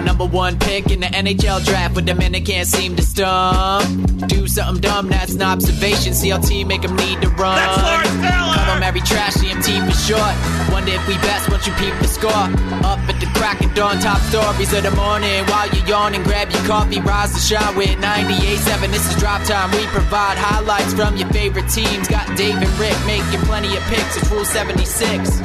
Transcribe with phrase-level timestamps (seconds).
[0.00, 2.96] Got the number one pick in the NHL draft, but the men they can't seem
[2.96, 4.28] to stump.
[4.28, 6.12] Do something dumb, that's an observation.
[6.12, 7.56] CLT make them need to run.
[7.56, 8.54] That's Lawrence Taylor!
[8.54, 10.72] Call them every trash, CMT for short.
[10.72, 12.30] Wonder if we best once you peep the score.
[12.30, 15.44] Up at the crack of dawn, top stories of the morning.
[15.46, 18.90] While you're yawning, grab your coffee, rise to shine with 98.7.
[18.90, 19.70] This is drop time.
[19.72, 22.08] We provide highlights from your favorite teams.
[22.08, 24.16] Got Dave and Rick making plenty of picks.
[24.16, 25.40] It's Rule 76.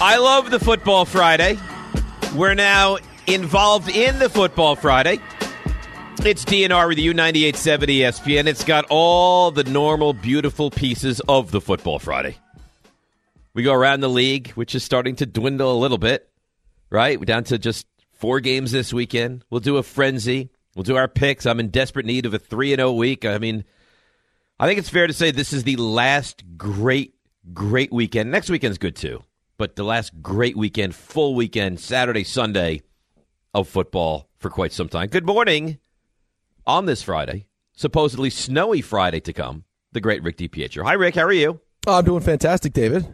[0.00, 1.58] I love the Football Friday.
[2.34, 5.20] We're now involved in the Football Friday.
[6.24, 8.46] It's DNR with the you, 98.7 ESPN.
[8.48, 12.36] It's got all the normal, beautiful pieces of the Football Friday.
[13.54, 16.28] We go around the league, which is starting to dwindle a little bit,
[16.90, 17.20] right?
[17.20, 19.44] We're down to just four games this weekend.
[19.48, 20.50] We'll do a frenzy.
[20.74, 21.46] We'll do our picks.
[21.46, 23.24] I'm in desperate need of a 3 and 0 week.
[23.24, 23.64] I mean,
[24.58, 27.14] I think it's fair to say this is the last great,
[27.52, 28.32] great weekend.
[28.32, 29.22] Next weekend's good too,
[29.56, 32.82] but the last great weekend, full weekend, Saturday, Sunday
[33.52, 35.08] of football for quite some time.
[35.08, 35.78] Good morning
[36.66, 39.64] on this Friday, supposedly snowy Friday to come.
[39.92, 40.84] The great Rick DiPietro.
[40.84, 41.14] Hi, Rick.
[41.14, 41.60] How are you?
[41.86, 43.06] Oh, I'm doing fantastic, David.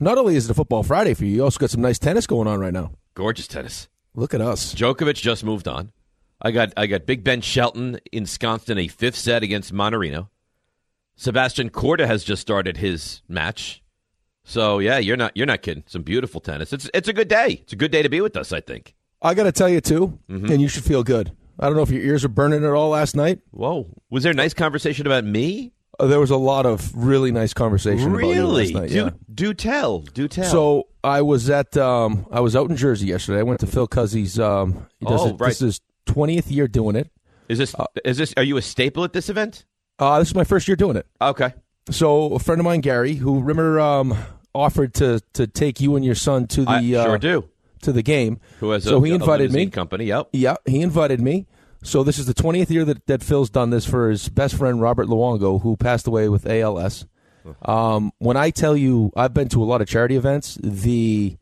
[0.00, 2.26] Not only is it a football Friday for you, you also got some nice tennis
[2.26, 2.92] going on right now.
[3.14, 3.88] Gorgeous tennis.
[4.14, 4.74] Look at us.
[4.74, 5.92] Djokovic just moved on.
[6.42, 10.28] I got I got Big Ben Shelton ensconced in a fifth set against Mannarino.
[11.16, 13.82] Sebastian Korda has just started his match.
[14.44, 15.84] So yeah, you're not you're not kidding.
[15.86, 16.72] Some beautiful tennis.
[16.72, 17.60] It's it's a good day.
[17.62, 18.52] It's a good day to be with us.
[18.52, 18.94] I think.
[19.22, 20.50] I got to tell you too, Mm-hmm.
[20.50, 21.32] and you should feel good.
[21.58, 23.40] I don't know if your ears are burning at all last night.
[23.50, 25.72] Whoa, was there a nice conversation about me?
[25.98, 28.72] Uh, there was a lot of really nice conversation Really?
[28.72, 28.88] night.
[28.88, 29.10] do yeah.
[29.34, 29.98] do tell.
[30.00, 30.50] Do tell.
[30.50, 33.40] So I was at um, I was out in Jersey yesterday.
[33.40, 34.38] I went to Phil Cuzzy's.
[34.38, 35.48] Um, Oh, it, right.
[35.48, 37.10] This is twentieth year doing it.
[37.50, 37.74] is this
[38.06, 39.66] is this are you a staple at this event?
[39.98, 41.06] Uh, this is my first year doing it.
[41.20, 41.52] Okay.
[41.90, 44.16] So a friend of mine, Gary, who remember um,
[44.54, 47.48] offered to to take you and your son to the I uh, sure do.
[47.82, 48.38] to the game.
[48.60, 49.66] Who has so a, he invited me.
[49.66, 50.06] company?
[50.06, 50.28] Yep.
[50.32, 51.46] Yeah, he invited me.
[51.82, 54.82] So this is the 20th year that, that Phil's done this for his best friend
[54.82, 57.06] Robert Luongo, who passed away with ALS.
[57.62, 60.58] Um, when I tell you, I've been to a lot of charity events.
[60.62, 61.36] The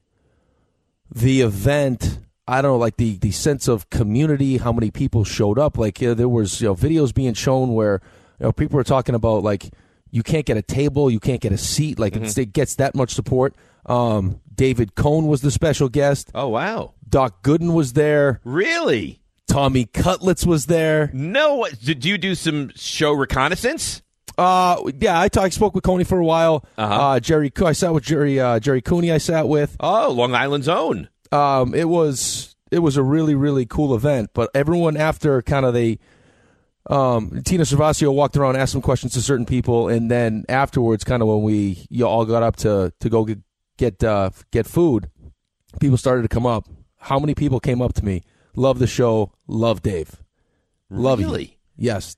[1.12, 5.58] the event, I don't know, like the the sense of community, how many people showed
[5.58, 5.76] up.
[5.76, 8.00] Like uh, there was you know videos being shown where
[8.38, 9.70] you know people were talking about like
[10.10, 11.98] you can't get a table, you can't get a seat.
[11.98, 13.54] Like it's, it gets that much support.
[13.86, 16.30] Um, David Cone was the special guest.
[16.34, 16.94] Oh wow.
[17.08, 18.40] Doc Gooden was there.
[18.44, 19.20] Really?
[19.46, 21.10] Tommy Cutlets was there.
[21.14, 21.66] No.
[21.82, 24.02] Did you do some show reconnaissance?
[24.36, 26.64] Uh, yeah, I talked, spoke with Coney for a while.
[26.76, 26.94] Uh-huh.
[26.94, 29.10] Uh, Jerry, I sat with Jerry, uh, Jerry Cooney.
[29.10, 29.76] I sat with.
[29.80, 31.08] Oh, Long Island's own.
[31.32, 34.30] Um, it was it was a really really cool event.
[34.34, 35.98] But everyone after kind of they,
[36.88, 41.22] um, Tina Cervasio walked around, asked some questions to certain people, and then afterwards, kind
[41.22, 43.38] of when we you all got up to to go get
[43.76, 45.10] get uh, get food,
[45.80, 46.66] people started to come up.
[46.96, 48.22] How many people came up to me?
[48.56, 49.32] Love the show.
[49.46, 50.16] Love Dave.
[50.90, 51.48] Love you.
[51.76, 52.16] Yes.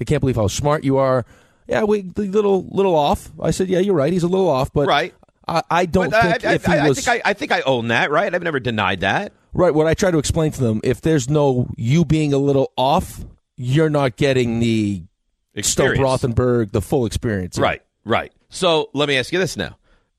[0.00, 1.26] I can't believe how smart you are.
[1.68, 3.30] Yeah, we a little little off.
[3.40, 4.12] I said, yeah, you're right.
[4.12, 5.14] He's a little off, but Right.
[5.46, 7.60] I, I don't But think I, if he I, was I think I think I
[7.62, 8.34] own that, right?
[8.34, 9.32] I've never denied that.
[9.52, 9.72] right.
[9.74, 13.24] What I try to explain to them, if there's no you being a little off,
[13.62, 15.02] you're not getting the
[15.60, 17.58] Stump Rothenberg the full experience.
[17.58, 18.32] Right, right.
[18.48, 19.76] So let me ask you this now.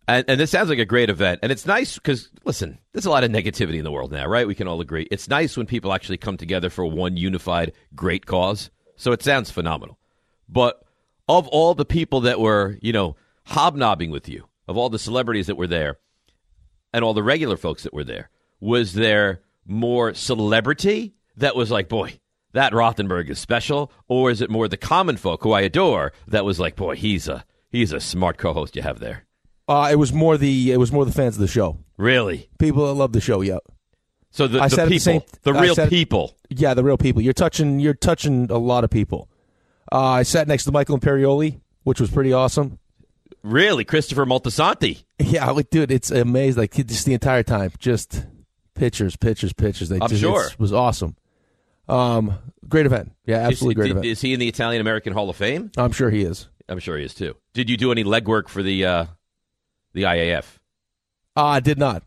[0.07, 1.39] And, and this sounds like a great event.
[1.41, 4.45] And it's nice because, listen, there's a lot of negativity in the world now, right?
[4.45, 5.07] We can all agree.
[5.09, 8.69] It's nice when people actually come together for one unified, great cause.
[8.95, 9.97] So it sounds phenomenal.
[10.47, 10.83] But
[11.27, 13.15] of all the people that were, you know,
[13.45, 15.97] hobnobbing with you, of all the celebrities that were there,
[16.93, 18.29] and all the regular folks that were there,
[18.59, 22.19] was there more celebrity that was like, boy,
[22.53, 26.45] that Rothenberg is special, or is it more the common folk who I adore that
[26.45, 29.25] was like, boy, he's a he's a smart co-host you have there.
[29.67, 31.77] Uh, it was more the it was more the fans of the show.
[31.97, 32.49] Really?
[32.59, 33.41] People that love the show.
[33.41, 33.57] Yeah.
[34.31, 36.35] So the, I the said it the people, same- the real said people.
[36.49, 37.21] Yeah, the real people.
[37.21, 37.79] You're touching.
[37.79, 39.29] You're touching a lot of people.
[39.91, 41.59] Uh, I sat next to Michael Imperioli.
[41.83, 42.79] which was pretty awesome.
[43.43, 45.03] Really, Christopher Moltisanti.
[45.21, 46.59] Yeah, like, dude, it's amazing.
[46.61, 48.25] Like just the entire time, just
[48.73, 49.89] pictures, pictures, pictures.
[49.89, 50.45] They I'm just, sure.
[50.47, 51.15] it was awesome.
[51.91, 52.33] Um,
[52.67, 53.11] great event.
[53.25, 54.05] Yeah, absolutely is, great did- event.
[54.05, 55.71] Is he in the Italian American Hall of Fame?
[55.77, 56.47] I'm sure he is.
[56.69, 57.35] I'm sure he is too.
[57.53, 59.05] Did you do any legwork for the uh,
[59.93, 60.45] the IAF?
[61.35, 62.03] Ah, I did not.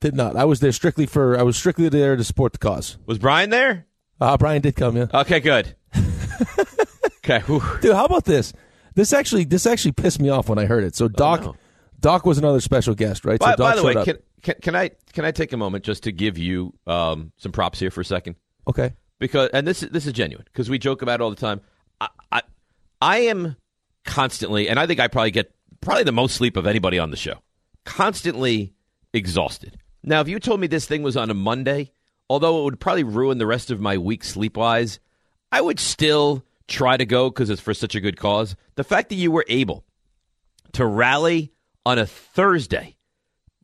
[0.00, 0.36] Did not.
[0.36, 1.38] I was there strictly for.
[1.38, 2.96] I was strictly there to support the cause.
[3.06, 3.86] Was Brian there?
[4.20, 5.06] Uh, Brian did come, yeah.
[5.12, 5.74] Okay, good.
[7.18, 7.62] okay, whew.
[7.80, 8.52] Dude, how about this?
[8.94, 10.94] This actually, this actually pissed me off when I heard it.
[10.94, 11.56] So Doc, Oh, no.
[12.00, 13.38] Doc was another special guest, right?
[13.40, 15.84] By, so Doc by the way, can, can can I can I take a moment
[15.84, 18.36] just to give you um, some props here for a second?
[18.68, 18.92] okay,
[19.22, 21.60] because and this is this is genuine because we joke about it all the time.
[22.00, 22.42] I, I
[23.00, 23.56] I am
[24.04, 27.16] constantly, and I think I probably get probably the most sleep of anybody on the
[27.16, 27.36] show.
[27.84, 28.74] Constantly
[29.14, 29.78] exhausted.
[30.02, 31.92] Now, if you told me this thing was on a Monday,
[32.28, 34.98] although it would probably ruin the rest of my week sleep wise,
[35.52, 38.56] I would still try to go because it's for such a good cause.
[38.74, 39.84] The fact that you were able
[40.72, 41.52] to rally
[41.86, 42.96] on a Thursday,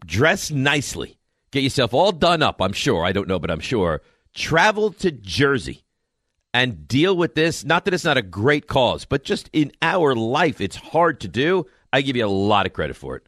[0.06, 1.18] dress nicely,
[1.50, 3.04] get yourself all done up, I'm sure.
[3.04, 4.02] I don't know, but I'm sure.
[4.34, 5.84] Travel to Jersey
[6.54, 7.64] and deal with this.
[7.64, 11.28] Not that it's not a great cause, but just in our life, it's hard to
[11.28, 11.66] do.
[11.92, 13.24] I give you a lot of credit for it.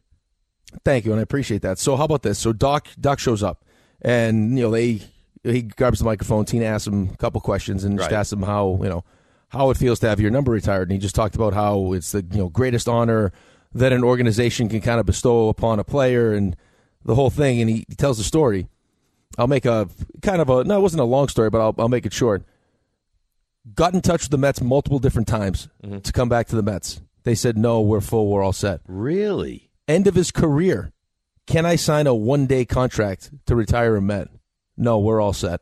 [0.85, 1.79] thank you, and I appreciate that.
[1.79, 2.39] So how about this?
[2.39, 3.65] So Doc, Doc shows up,
[4.01, 5.01] and you know they
[5.43, 6.45] he grabs the microphone.
[6.45, 8.17] Tina asks him a couple questions, and just Right.
[8.19, 9.03] asks him how you know
[9.49, 12.11] how it feels to have your number retired, and he just talked about how it's
[12.13, 13.31] the you know greatest honor
[13.73, 16.55] that an organization can kind of bestow upon a player, and
[17.03, 17.59] the whole thing.
[17.59, 18.67] And he, he tells the story.
[19.37, 19.87] I'll make a
[20.21, 22.43] kind of a no, it wasn't a long story, but I'll, I'll make it short.
[23.75, 25.69] Got in touch with the Mets multiple different times
[26.03, 27.01] to come back to the Mets.
[27.23, 28.81] They said no, we're full, we're all set.
[28.87, 29.69] Really?
[29.87, 30.91] End of his career.
[31.45, 34.29] Can I sign a one day contract to retire a Met?
[34.77, 35.61] No, we're all set.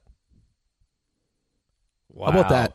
[2.10, 2.31] Wow.
[2.31, 2.74] How about that?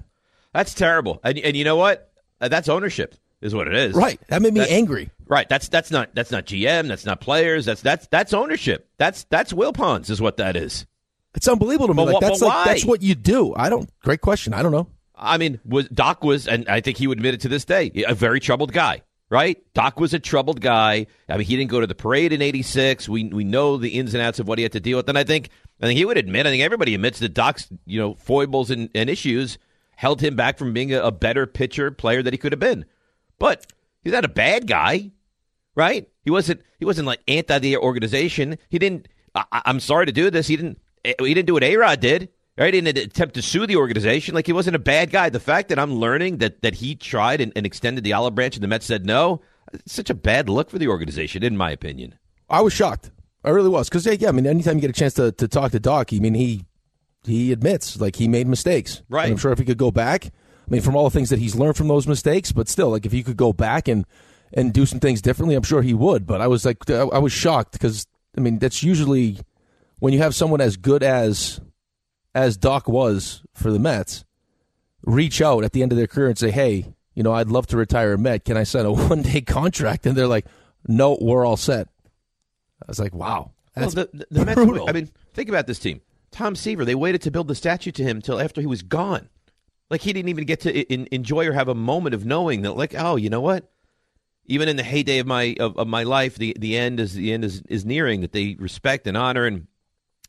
[0.53, 1.21] That's terrible.
[1.25, 2.13] And, and you know what?
[2.41, 3.15] Uh, That's ownership,
[3.45, 3.95] is what it is.
[3.95, 4.21] Right.
[4.29, 5.11] That made me That- angry.
[5.27, 5.49] Right.
[5.49, 6.89] That's that's not that's not GM.
[6.89, 7.65] That's not players.
[7.65, 8.89] That's that's that's ownership.
[8.99, 10.87] That's that's Wilpons is what that is.
[11.35, 12.05] It's unbelievable to me.
[12.05, 12.65] But like that's like why?
[12.73, 13.55] that's what you do.
[13.55, 14.53] I don't great question.
[14.55, 14.89] I don't know.
[15.17, 17.93] I mean, was Doc was, and I think he would admit it to this day,
[18.07, 19.63] a very troubled guy, right?
[19.73, 21.07] Doc was a troubled guy.
[21.29, 23.09] I mean, he didn't go to the parade in '86.
[23.09, 25.17] We we know the ins and outs of what he had to deal with, and
[25.17, 25.51] I think
[25.81, 26.47] I think he would admit.
[26.47, 29.59] I think everybody admits that Doc's you know foibles and, and issues
[29.97, 32.85] held him back from being a, a better pitcher player that he could have been.
[33.39, 33.67] But
[34.03, 35.11] he's not a bad guy,
[35.75, 36.09] right?
[36.23, 36.63] He wasn't.
[36.79, 38.59] He wasn't like anti the organization.
[38.69, 39.09] He didn't.
[39.35, 40.47] I, I'm sorry to do this.
[40.47, 40.81] He didn't.
[41.05, 42.29] He didn't do what A Rod did.
[42.57, 42.73] Right?
[42.73, 44.35] He didn't attempt to sue the organization.
[44.35, 45.29] Like he wasn't a bad guy.
[45.29, 48.55] The fact that I'm learning that that he tried and, and extended the olive branch
[48.55, 49.43] and the Mets said no,
[49.73, 52.17] it's such a bad look for the organization, in my opinion.
[52.49, 53.11] I was shocked.
[53.43, 55.73] I really was because yeah, I mean, anytime you get a chance to, to talk
[55.73, 56.65] to Doc, I mean, he
[57.25, 59.03] he admits like he made mistakes.
[59.09, 59.25] Right.
[59.25, 60.31] And I'm sure if he could go back,
[60.67, 63.05] I mean, from all the things that he's learned from those mistakes, but still, like
[63.05, 64.07] if he could go back and
[64.53, 66.27] and do some things differently, I'm sure he would.
[66.27, 68.07] But I was like, I was shocked because
[68.37, 69.39] I mean, that's usually
[69.99, 71.61] when you have someone as good as
[72.35, 74.25] as Doc was for the Mets,
[75.03, 77.67] reach out at the end of their career and say, hey, you know, I'd love
[77.69, 78.45] to retire a Met.
[78.45, 80.07] Can I sign a one day contract?
[80.07, 80.47] And they're like,
[80.87, 81.89] no, we're all set.
[82.83, 83.53] I was like, wow.
[83.75, 84.89] That's well, the, the, the Mets.
[84.89, 86.01] I mean, think about this team.
[86.31, 86.85] Tom Seaver.
[86.85, 89.29] They waited to build the statue to him until after he was gone.
[89.95, 92.73] Like he didn't even get to in, enjoy or have a moment of knowing that,
[92.73, 93.71] like, oh, you know what?
[94.47, 97.33] Even in the heyday of my of, of my life, the the end is the
[97.33, 98.23] end is, is nearing.
[98.23, 99.69] That they respect and honor and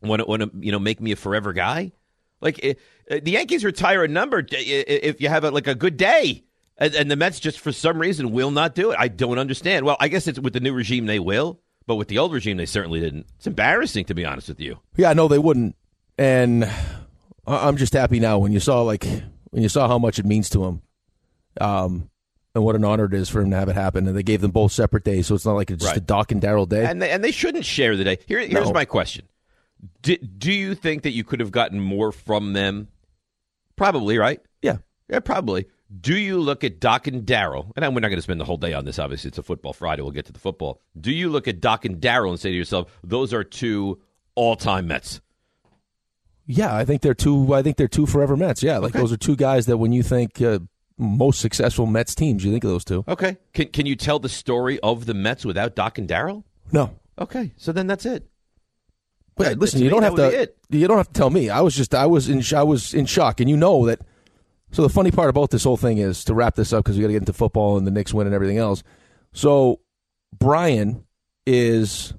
[0.03, 1.93] want to want to you know make me a forever guy.
[2.41, 2.75] Like eh,
[3.09, 6.43] eh, the Yankees retire a number eh, if you have a, like a good day,
[6.77, 8.97] and, and the Mets just for some reason will not do it.
[8.99, 9.83] I don't understand.
[9.83, 12.57] Well, I guess it's with the new regime they will, but with the old regime
[12.57, 13.25] they certainly didn't.
[13.37, 14.77] It's embarrassing to be honest with you.
[14.95, 15.75] Yeah, no, they wouldn't.
[16.19, 16.69] And
[17.47, 19.07] I'm just happy now when you saw like
[19.55, 20.81] when you saw how much it means to him,
[21.61, 22.09] um,
[22.53, 24.05] and what an honor it is for him to have it happen.
[24.05, 25.97] And they gave them both separate days, so it's not like it's just Right.
[25.97, 26.85] a Doc and Daryl day.
[26.85, 28.17] And they, and they shouldn't share the day.
[28.27, 28.73] Here, here's No.
[28.73, 29.25] my question:
[30.01, 32.89] do, do you think that you could have gotten more from them?
[33.77, 34.41] Probably, right?
[34.61, 34.77] yeah,
[35.09, 35.67] Yeah, probably.
[36.01, 37.71] Do you look at Doc and Daryl?
[37.77, 38.99] And we're not going to spend the whole day on this.
[38.99, 40.01] Obviously, it's a football Friday.
[40.01, 40.81] We'll get to the football.
[40.99, 44.01] Do you look at Doc and Daryl and say to yourself, "Those are two
[44.35, 45.21] all-time Mets"?
[46.45, 46.75] Yeah.
[46.75, 47.53] I think they're two.
[47.53, 48.61] I think they're two forever Mets.
[48.63, 48.99] Yeah, like Okay.
[48.99, 50.59] those are two guys that when you think uh,
[50.97, 53.03] most successful Mets teams, you think of those two.
[53.07, 53.37] Okay.
[53.53, 56.43] Can can you tell the story of the Mets without Doc and Daryl?
[56.71, 58.27] No, Okay, so then that's it.
[59.37, 60.41] But That- listen, you don't have to.
[60.41, 60.57] it.
[60.69, 61.49] You don't have to tell me.
[61.49, 61.93] I was just.
[61.93, 62.41] I was in.
[62.57, 63.99] I was in shock, and you know that.
[64.71, 67.01] So the funny part about this whole thing is to wrap this up because we
[67.01, 68.83] got to get into football and the Knicks win and everything else.
[69.31, 69.79] So
[70.37, 71.05] Brian
[71.45, 72.13] is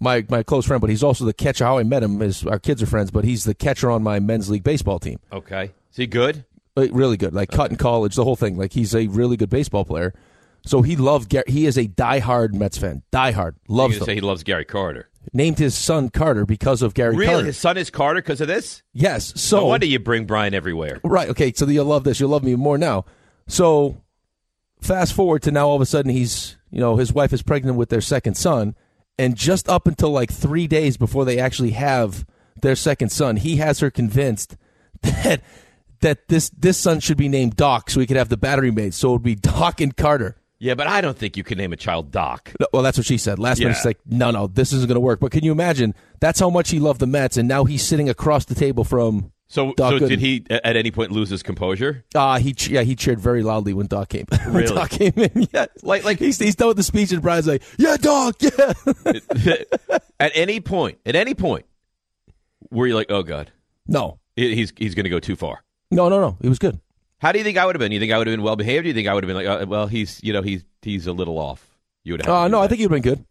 [0.00, 1.64] my my close friend, but he's also the catcher.
[1.64, 4.18] How I met him is our kids are friends, but he's the catcher on my
[4.20, 5.18] men's league baseball team.
[5.32, 5.72] Okay.
[5.90, 6.44] Is he good?
[6.76, 8.56] Like, really good, like cut in college, the whole thing.
[8.56, 10.12] Like he's a really good baseball player.
[10.66, 11.44] So he loved Gary.
[11.46, 13.02] He is a diehard Mets fan.
[13.12, 13.54] Diehard.
[13.68, 15.08] Loves You say he loves Gary Carter.
[15.32, 17.46] Named his son Carter because of Gary Really, Carter.
[17.46, 18.82] his son is Carter because of this.
[18.92, 19.40] yes.
[19.40, 21.00] So No wonder you bring Brian everywhere.
[21.04, 21.28] Right.
[21.28, 21.52] Okay.
[21.54, 22.18] So you'll love this.
[22.18, 23.04] You'll love me more now.
[23.46, 24.00] So
[24.80, 27.76] fast forward to now, all of a sudden, he's, you know, his wife is pregnant
[27.76, 28.74] with their second son.
[29.18, 32.26] And just up until like three days before they actually have
[32.60, 34.56] their second son, he has her convinced
[35.02, 35.40] that
[36.00, 38.92] that this this son should be named Doc so he could have the battery made.
[38.94, 40.36] So it would be Doc and Carter.
[40.58, 42.52] Yeah, but I don't think you can name a child Doc.
[42.58, 43.38] No, Well, that's what she said.
[43.38, 43.74] Last minute, Yeah.
[43.76, 45.20] she's like, no, no, this isn't going to work.
[45.20, 45.94] But can you imagine?
[46.20, 47.36] That's how much he loved the Mets.
[47.36, 49.30] And now he's sitting across the table from.
[49.54, 50.08] So, Doc so Gooden.
[50.08, 52.04] did he at any point lose his composure?
[52.12, 54.26] Uh, he yeah he cheered very loudly when Doc came.
[54.46, 54.74] when Really?
[54.74, 55.46] Doc came in.
[55.54, 58.72] Yeah, Like- like- he's he's done with the speech and Brian's like, yeah, Doc, yeah.
[60.18, 61.66] at any point, at any point,
[62.72, 63.52] were you like, oh god,
[63.86, 65.62] no, he's he's going to go too far?
[65.90, 66.36] no, no, no.
[66.42, 66.80] He was good.
[67.18, 67.92] How do you think I would have been?
[67.92, 68.82] You think I would have been well behaved?
[68.84, 71.06] Do you think I would have been like, uh, well, he's you know he's he's
[71.06, 71.64] a little off?
[72.02, 72.34] You would have.
[72.34, 73.24] Uh, no, I think you'd been good.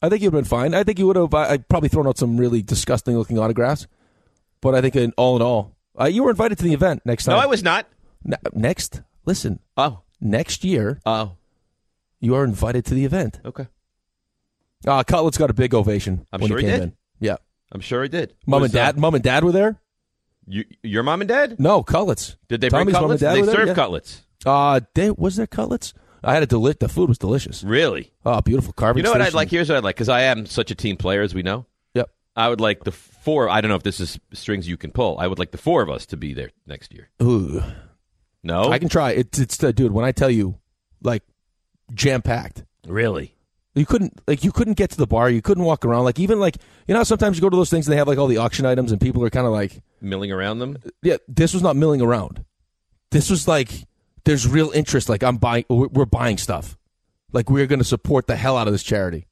[0.00, 0.72] I think you'd been fine.
[0.74, 1.34] I think you would have.
[1.34, 3.88] I, I'd probably thrown out some really disgusting looking autographs,
[4.60, 7.24] but I think in all in all, uh, you were invited to the event next
[7.24, 7.36] time.
[7.36, 7.86] No, I was not.
[8.24, 11.32] Ne- next, listen, Oh, next year oh,
[12.20, 13.40] you are invited to the event.
[13.44, 13.66] okay.
[14.86, 16.82] Uh, Cutlet's got a big ovation I'm when sure he he did.
[16.82, 16.92] in.
[17.20, 17.36] Yeah,
[17.72, 18.34] I'm sure he did.
[18.46, 18.96] mom Was, and dad.
[18.96, 19.80] uh, mom and dad were there.
[20.46, 21.58] you, your mom and dad?
[21.58, 22.36] No, Cutlets.
[22.48, 23.22] Did they Tommy's bring mom and cutlets?
[23.22, 23.74] dad they serve Yeah.
[23.74, 24.22] cutlets?
[24.46, 25.94] Uh, they, was there cutlets?
[26.22, 27.62] I had a deli- The food was delicious.
[27.64, 28.12] Really?
[28.24, 28.98] Oh, beautiful carving.
[28.98, 29.50] You know what I'd like?
[29.50, 31.66] Here's what I'd like because I am such a team player, as we know.
[32.38, 33.48] I would like the four.
[33.48, 35.18] I don't know if this is strings you can pull.
[35.18, 37.10] I would like the four of us to be there next year.
[37.22, 37.62] Ooh,
[38.42, 39.10] No, I can try.
[39.10, 39.92] It's it's uh, dude.
[39.92, 40.58] When I tell you,
[41.02, 41.22] like,
[41.92, 42.64] jam packed.
[42.86, 43.34] really.
[43.74, 45.30] You couldn't like you couldn't get to the bar.
[45.30, 46.02] You couldn't walk around.
[46.04, 46.56] Like even like
[46.88, 48.66] you know sometimes you go to those things and they have like all the auction
[48.66, 50.78] items and people are kind of like Milling around them.
[51.02, 51.18] yeah.
[51.28, 52.44] This was not milling around.
[53.12, 53.70] This was like
[54.24, 55.08] there's real interest.
[55.08, 55.64] Like I'm buying.
[55.68, 56.76] We're, we're buying stuff.
[57.32, 59.28] Like we're going to support the hell out of this charity.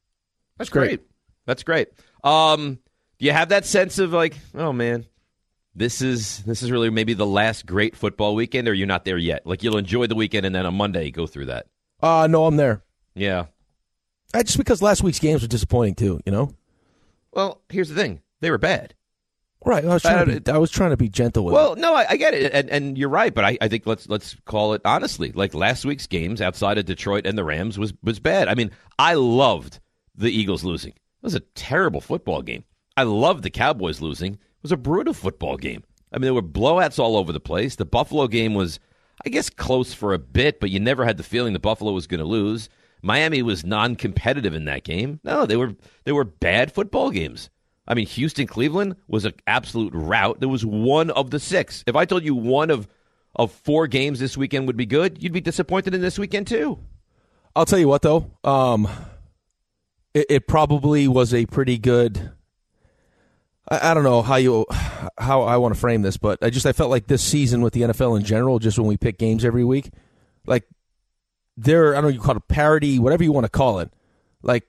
[0.58, 0.88] That's great.
[0.88, 1.00] great.
[1.46, 1.88] That's great.
[2.22, 2.78] Um,
[3.18, 5.06] do you have that sense of like, oh man,
[5.74, 9.18] this is this is really maybe the last great football weekend, or you're not there
[9.18, 9.46] yet?
[9.46, 11.66] Like you'll enjoy the weekend and then on Monday go through that.
[12.02, 12.82] Uh no, I'm there.
[13.14, 13.46] Yeah.
[14.34, 16.20] I, just because last week's games were disappointing too.
[16.26, 16.52] You know.
[17.32, 18.94] Well, here's the thing: they were bad.
[19.64, 19.84] Right.
[19.84, 21.52] I was trying to be, I was trying to be gentle with.
[21.52, 21.56] it.
[21.56, 23.34] Well, no, I, I get it, and, and you're right.
[23.34, 25.32] But I, I think let's let's call it honestly.
[25.32, 28.48] Like last week's games outside of Detroit and the Rams was was bad.
[28.48, 29.80] I mean, I loved
[30.14, 30.92] the Eagles losing.
[30.92, 32.64] It was a terrible football game.
[32.96, 34.34] I love the Cowboys losing.
[34.34, 35.84] It was a brutal football game.
[36.12, 37.76] I mean, there were blowouts all over the place.
[37.76, 38.78] The Buffalo game was,
[39.24, 42.06] I guess, close for a bit, but you never had the feeling the Buffalo was
[42.06, 42.68] going to lose.
[43.02, 45.20] Miami was non-competitive in that game.
[45.22, 45.74] No, they were
[46.04, 47.50] they were bad football games.
[47.86, 50.40] I mean, Houston Cleveland was an absolute rout.
[50.40, 51.84] There was one of the six.
[51.86, 52.88] If I told you one of
[53.34, 56.78] of four games this weekend would be good, you'd be disappointed in this weekend too.
[57.54, 58.30] I'll tell you what though.
[58.42, 58.88] Um,
[60.14, 62.32] it, it probably was a pretty good.
[63.68, 64.66] I, I don't know how you
[65.18, 67.72] how I want to frame this, but I just I felt like this season with
[67.72, 69.90] the NFL in general, just when we pick games every week,
[70.46, 70.64] like
[71.56, 73.90] there I don't know you call it a parody, whatever you want to call it,
[74.42, 74.66] like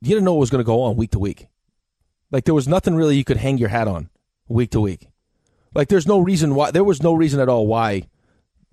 [0.00, 1.48] you didn't know what was going to go on week to week.
[2.30, 4.10] Like there was nothing really you could hang your hat on
[4.48, 5.08] week to week.
[5.74, 8.08] Like there's no reason why there was no reason at all why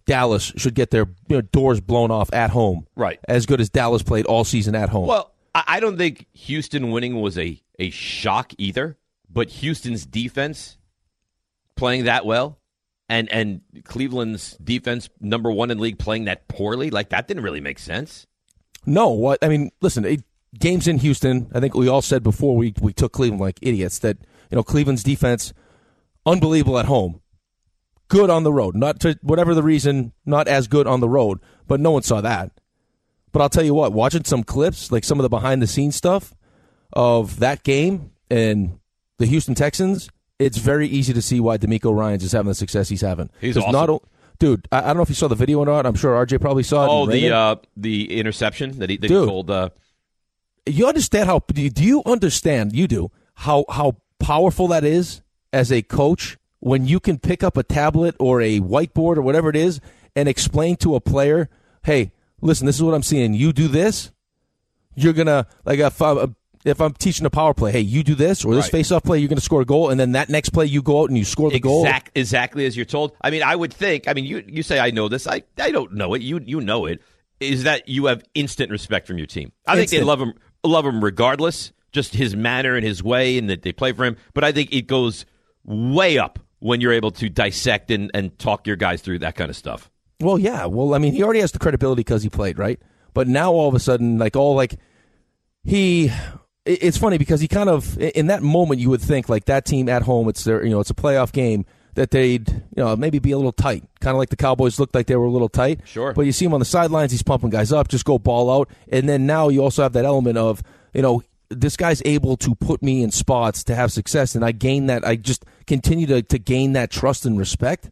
[0.05, 2.88] Dallas should get their you know, doors blown off at home.
[2.96, 3.20] Right.
[3.27, 5.08] As good as Dallas played all season at home.
[5.08, 8.98] Well, I, I don't think Houston winning was a a shock either,
[9.34, 10.78] but Houston's defense
[11.75, 12.60] playing that well.
[13.10, 17.60] And and Cleveland's defense number one in league playing that poorly, like that didn't really
[17.60, 18.25] make sense.
[18.86, 20.24] no, what I mean, listen, it,
[20.58, 24.00] games in Houston, I think we all said before we we took Cleveland like idiots
[24.00, 24.18] that
[24.50, 25.54] you know Cleveland's defense
[26.25, 27.22] unbelievable at home.
[28.08, 28.75] Good on the road.
[28.75, 32.22] Not to whatever the reason, not as good on the road, but no one saw
[32.22, 32.52] that.
[33.32, 35.96] But I'll tell you what, watching some clips, like some of the behind the scenes
[35.96, 36.34] stuff
[36.94, 38.80] of that game and
[39.17, 42.89] the Houston Texans, it's very easy to see why DeMeco Ryans is having the success
[42.89, 43.29] he's having.
[43.39, 43.72] He's awesome.
[43.72, 44.03] not
[44.39, 45.86] dude, I, I don't know if you saw the video or not.
[45.86, 46.89] I'm sure RJ probably saw it.
[46.89, 49.27] Oh, the uh, the interception that he, that he Dude.
[49.27, 49.50] called.
[49.50, 49.70] Uh,
[50.65, 55.82] you understand how do you- understand you do how how powerful that is as a
[55.82, 59.82] coach when you can pick up a tablet or a whiteboard or whatever it is
[60.15, 61.50] and explain to a player
[61.84, 64.12] hey listen this is what i'm seeing you do this
[64.96, 65.91] you're gonna like a,
[66.65, 68.72] if I'm teaching a power play hey you do this or this Right.
[68.72, 71.10] face-off play you're gonna score a goal and then that next play you go out
[71.10, 73.15] and you score the goal exactly as you're told.
[73.22, 74.08] I mean, I would think.
[74.08, 75.27] I mean, you you say I know this.
[75.27, 76.22] I I don't know it.
[76.22, 77.01] You you know it.
[77.39, 79.51] Is that you have instant respect from your team?
[79.67, 81.72] I think they love him love him regardless.
[81.91, 84.17] Just his manner and his way, and that they play for him.
[84.34, 85.25] But I think it goes
[85.63, 89.50] way up when you're able to dissect and, and talk your guys through that kind
[89.50, 89.91] of stuff.
[90.20, 90.65] Well, yeah.
[90.65, 92.79] Well, I mean, he already has the credibility because he played, right?
[93.13, 94.75] But now all of a sudden, like all like
[95.63, 96.10] he,
[96.65, 99.89] it's funny because he kind of in that moment you would think like that team
[99.89, 101.65] at home, it's their you know it's a playoff game
[101.96, 104.96] that they'd you know maybe be a little tight, kind of like the Cowboys looked
[104.96, 105.82] like they were a little tight.
[105.86, 106.13] Sure.
[106.13, 108.70] But you see him on the sidelines, he's pumping guys up, just go ball out,
[108.89, 112.55] and then now you also have that element of you know this guy's able to
[112.55, 115.05] put me in spots to have success, and I gain that.
[115.05, 117.91] I just continue to to gain that trust and respect.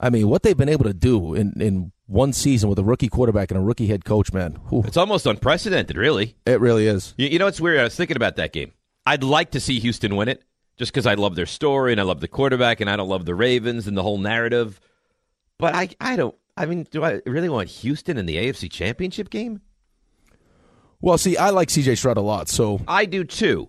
[0.00, 3.08] I mean, what they've been able to do in in one season with a rookie
[3.08, 6.34] quarterback and a rookie head coach, man, whew, It's almost unprecedented, really.
[6.46, 7.14] it really is.
[7.16, 7.78] You, you know, it's weird.
[7.78, 8.72] I was thinking about that game.
[9.06, 10.42] I'd like to see Houston win it
[10.78, 13.26] just because I love their story and I love the quarterback and I don't love
[13.26, 14.80] the Ravens and the whole narrative.
[15.58, 16.34] But I, I don't.
[16.56, 19.60] I mean, do I really want Houston in the AFC Championship game?
[21.00, 23.68] Well, see, I like CJ Stroud a lot, so I do too.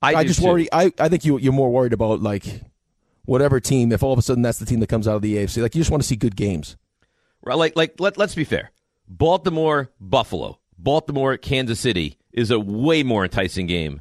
[0.00, 0.46] I, I, do just too.
[0.46, 0.68] worry.
[0.72, 2.44] I, I think you you're more worried about like
[3.24, 3.92] whatever team.
[3.92, 5.74] If all of a sudden that's the team that comes out of the AFC, like
[5.74, 6.76] you just want to see good games.
[7.44, 8.70] Right, Like, like let, let's be fair.
[9.08, 14.00] Baltimore, Buffalo, Baltimore, Kansas City is a way more enticing game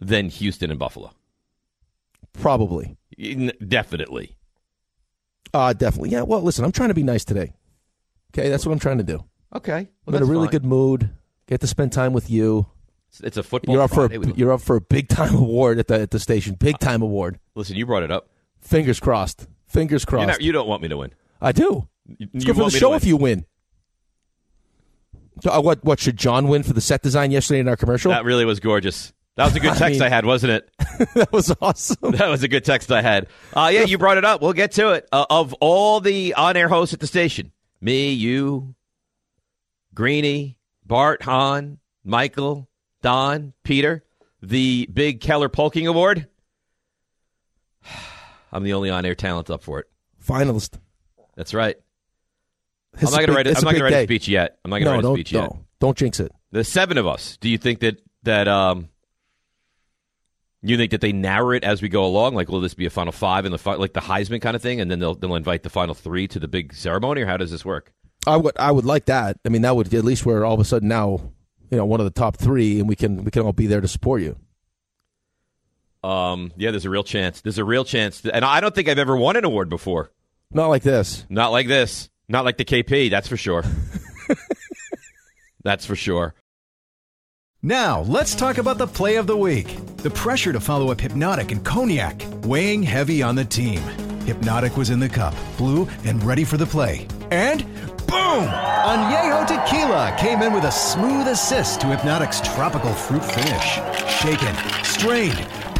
[0.00, 1.12] than Houston and Buffalo.
[2.32, 2.96] Probably,
[3.66, 4.36] Definitely.
[5.52, 6.10] uh, definitely.
[6.10, 6.22] Yeah.
[6.22, 7.52] Well, listen, I'm trying to be nice today.
[8.32, 9.24] Okay, that's what I'm trying to do.
[9.54, 9.88] Okay.
[10.06, 10.52] Well, I'm in a really fine.
[10.52, 11.10] good mood.
[11.48, 12.66] Get to spend time with you.
[13.22, 13.74] It's- a football.
[13.74, 16.20] You're up for a, you're up for a big time award at the at the
[16.20, 16.54] station.
[16.54, 17.40] Big time award.
[17.56, 18.28] Listen, you brought it up.
[18.60, 19.46] Fingers crossed.
[19.66, 20.28] Fingers crossed.
[20.28, 21.12] not, you don't want me to win.
[21.40, 21.88] I do.
[22.06, 23.44] You, It's good for the show if you win.
[25.42, 28.10] So, uh, what what should John win for the set design yesterday in our commercial?
[28.10, 29.12] That really was gorgeous.
[29.36, 30.70] That was a good text I, mean- had, wasn't it?
[31.14, 32.12] that was awesome.
[32.12, 33.28] That was a good text I had.
[33.54, 34.42] Uh, yeah, you brought it up.
[34.42, 35.08] We'll get to it.
[35.12, 38.74] Uh, of all the on-air hosts at the station, me, you,
[39.94, 42.68] Greeny, Bart, Hahn, Michael,
[43.02, 44.04] Don, Peter,
[44.42, 46.26] the big Keller Polking Award.
[48.52, 49.86] I'm the only on-air talent up for it.
[50.26, 50.78] Finalist.
[51.36, 51.76] That's right.
[52.94, 53.46] It's I'm not going to write.
[53.46, 54.58] A, I'm not going to write a speech yet.
[54.64, 55.42] I'm not going to No, write a don't speech yet.
[55.42, 56.32] no, don't jinx it.
[56.50, 57.36] The seven of us.
[57.40, 58.88] Do you think that that um,
[60.62, 62.34] you think that they narrow it as we go along?
[62.34, 64.62] Like, will this be a final five and the fi- like the Heisman kind of
[64.62, 67.36] thing, and then they'll they'll invite the final three to the big ceremony, or how
[67.36, 67.92] does this work?
[68.26, 69.38] I would I would like that.
[69.46, 71.20] I mean, that would at least we're all of a sudden now,
[71.70, 73.80] you know, one of the top three, and we can we can all be there
[73.80, 74.36] to support you.
[76.02, 77.40] Um, yeah, there's a real chance.
[77.40, 80.10] There's a real chance, and I don't think I've ever won an award before.
[80.50, 81.26] Not like this.
[81.28, 82.08] Not like this.
[82.28, 83.10] Not like the KP.
[83.10, 83.64] That's for sure.
[85.64, 86.34] that's for sure.
[87.62, 89.76] Now, let's talk about the play of the week.
[89.98, 93.80] The pressure to follow up Hypnotic and Cognac, weighing heavy on the team.
[94.24, 97.06] Hypnotic was in the cup, blue, and ready for the play.
[97.30, 97.64] And
[98.06, 98.48] boom!
[98.48, 103.74] Añejo Tequila came in with a smooth assist to Hypnotic's tropical fruit finish.
[104.08, 105.46] Shaken, strained,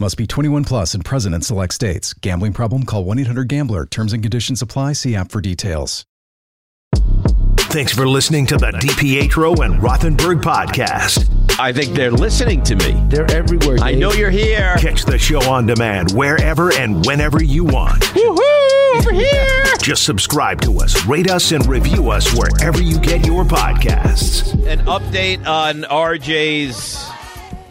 [0.00, 2.14] Must be 21 plus and present in select states.
[2.14, 2.82] Gambling problem?
[2.82, 3.86] Call 1 800 Gambler.
[3.86, 4.94] Terms and conditions apply.
[4.94, 6.04] See app for details.
[7.56, 11.28] Thanks for listening to the DiPietro and Rothenberg podcast.
[11.60, 13.00] I think they're listening to me.
[13.08, 13.78] They're everywhere.
[13.80, 14.74] I know you're here.
[14.78, 18.02] Catch the show on demand wherever and whenever you want.
[18.02, 18.96] Woohoo!
[18.96, 19.64] Over here.
[19.80, 24.52] Just subscribe to us, rate us, and review us wherever you get your podcasts.
[24.66, 27.13] An update on RJ's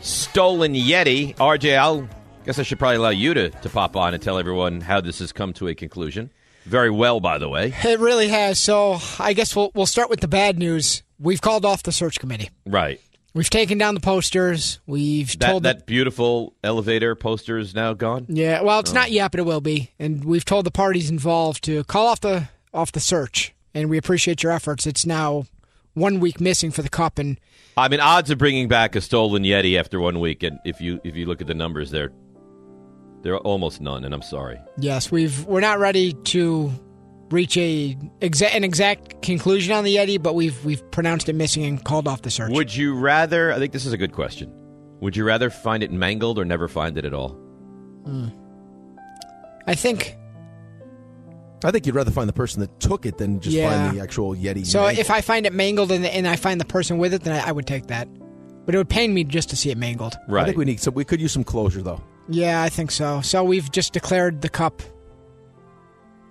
[0.03, 1.35] stolen Yeti.
[1.35, 2.07] RJ, I'll
[2.45, 5.19] guess I should probably allow you to, to pop on and tell everyone how this
[5.19, 6.31] has come to a conclusion.
[6.65, 7.73] Very well, by the way.
[7.83, 8.57] It really has.
[8.59, 11.03] So I guess we'll we'll start with the bad news.
[11.19, 12.49] We've called off the search committee.
[12.65, 12.99] Right.
[13.33, 14.79] We've taken down the posters.
[14.85, 18.27] We've That told the- that beautiful elevator poster is now gone.
[18.29, 18.79] Yeah, well, Oh.
[18.79, 19.89] it's not yet, but it will be.
[19.97, 23.53] And we've told the parties involved to call off the off the search.
[23.73, 24.85] And we appreciate your efforts.
[24.85, 25.45] It's now
[25.95, 27.39] one week missing for the cup, and
[27.75, 30.99] I mean, odds of bringing back a stolen Yeti after one week, and if you
[31.03, 32.11] if you look at the numbers, they're
[33.21, 34.03] they're almost none.
[34.05, 34.59] And I'm sorry.
[34.77, 36.71] yes, we've we're not ready to
[37.29, 41.63] reach a exa- an exact conclusion on the Yeti, but we've we've pronounced it missing
[41.63, 42.51] and called off the search.
[42.51, 43.51] Would you rather?
[43.51, 44.53] I think this is a good question.
[45.01, 47.29] Would you rather find it mangled or never find it at all?
[48.05, 48.27] Hmm.
[49.65, 50.15] I think
[51.67, 53.69] I think you'd rather find the person that took it than just Yeah.
[53.87, 54.65] find the actual Yeti.
[54.65, 54.81] so.
[54.81, 54.99] mangled.
[54.99, 57.49] If I find it mangled and, and I find the person with it, then I,
[57.49, 58.07] I would take that.
[58.65, 60.15] But it would pain me just to see it mangled.
[60.27, 60.43] Right.
[60.43, 60.93] I think we need some.
[60.93, 62.01] We could use some closure though.
[62.29, 63.19] Yeah, I think so.
[63.21, 64.81] So we've just declared the cup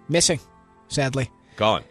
[0.09, 0.41] missing,
[0.89, 1.31] sadly.
[1.57, 1.85] Gone.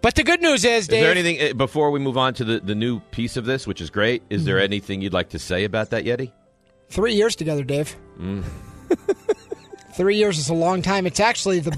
[0.00, 1.02] But the good news is, Is Dave.
[1.02, 3.80] there anything uh, before we move on to the, the new piece of this, which
[3.80, 4.22] is great?
[4.30, 6.32] Is there anything you'd like to say about that Yeti?
[6.88, 7.94] Three years together, Dave.
[8.18, 8.44] Mm.
[9.94, 11.06] Three years is a long time.
[11.06, 11.76] It's actually the.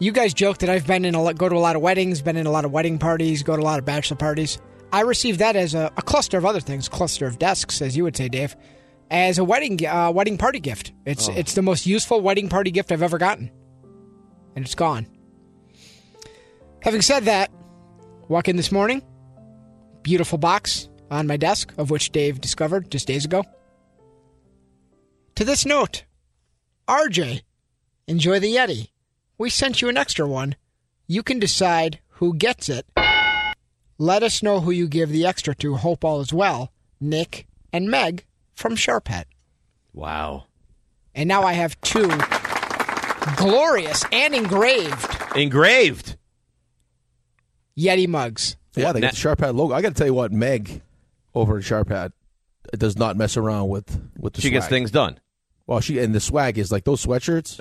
[0.00, 2.22] You guys joke that I've been in a lot, go to a lot of weddings,
[2.22, 4.58] been in a lot of wedding parties, go to a lot of bachelor parties.
[4.92, 8.04] I received that as a, a cluster of other things, cluster of desks, as you
[8.04, 8.56] would say, Dave,
[9.10, 10.92] as a wedding uh, wedding party gift.
[11.04, 11.32] It's Oh.
[11.36, 13.50] it's the most useful wedding party gift I've ever gotten,
[14.54, 15.08] and it's gone.
[16.82, 17.50] Having said that,
[18.28, 19.02] walk in this morning,
[20.02, 23.42] beautiful box on my desk, of which Dave discovered just days ago.
[25.34, 26.04] To this note,
[26.86, 27.42] RJ,
[28.06, 28.90] enjoy the Yeti.
[29.38, 30.56] We sent you an extra one.
[31.06, 32.86] You can decide who gets it.
[33.96, 35.76] Let us know who you give the extra to.
[35.76, 36.72] Hope all is well.
[37.00, 38.24] Nick and Meg
[38.54, 39.26] from Sharp Hat.
[39.92, 40.44] Wow.
[41.14, 42.10] And now I have two
[43.36, 46.16] glorious and engraved Engraved.
[47.76, 48.56] Yeti mugs.
[48.74, 49.74] Yeah, they got the Sharp Hat logo.
[49.74, 50.82] I got to tell you what, Meg
[51.34, 52.12] over at Sharp Hat
[52.76, 55.18] does not mess around with with the She gets things done.
[55.66, 57.60] Well, she and the swag is like those sweatshirts.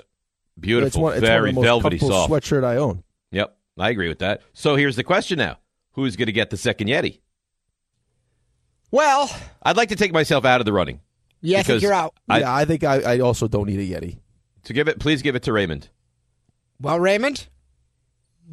[0.59, 0.87] Beautiful.
[0.87, 2.31] It's one, it's very one of the most velvety soft.
[2.31, 3.03] sweatshirt I own.
[3.31, 3.55] Yep.
[3.77, 4.41] I agree with that.
[4.53, 5.57] So here's the question now.
[5.91, 7.19] Who's going to get the second Yeti?
[8.91, 9.29] Well,
[9.63, 11.01] I'd like to take myself out of the running.
[11.41, 12.13] yeah, I think Because you're out.
[12.29, 14.17] I- yeah, I think I, I also don't need a Yeti.
[14.63, 15.89] To give it, please give it to Raymond.
[16.79, 17.47] Well, Raymond,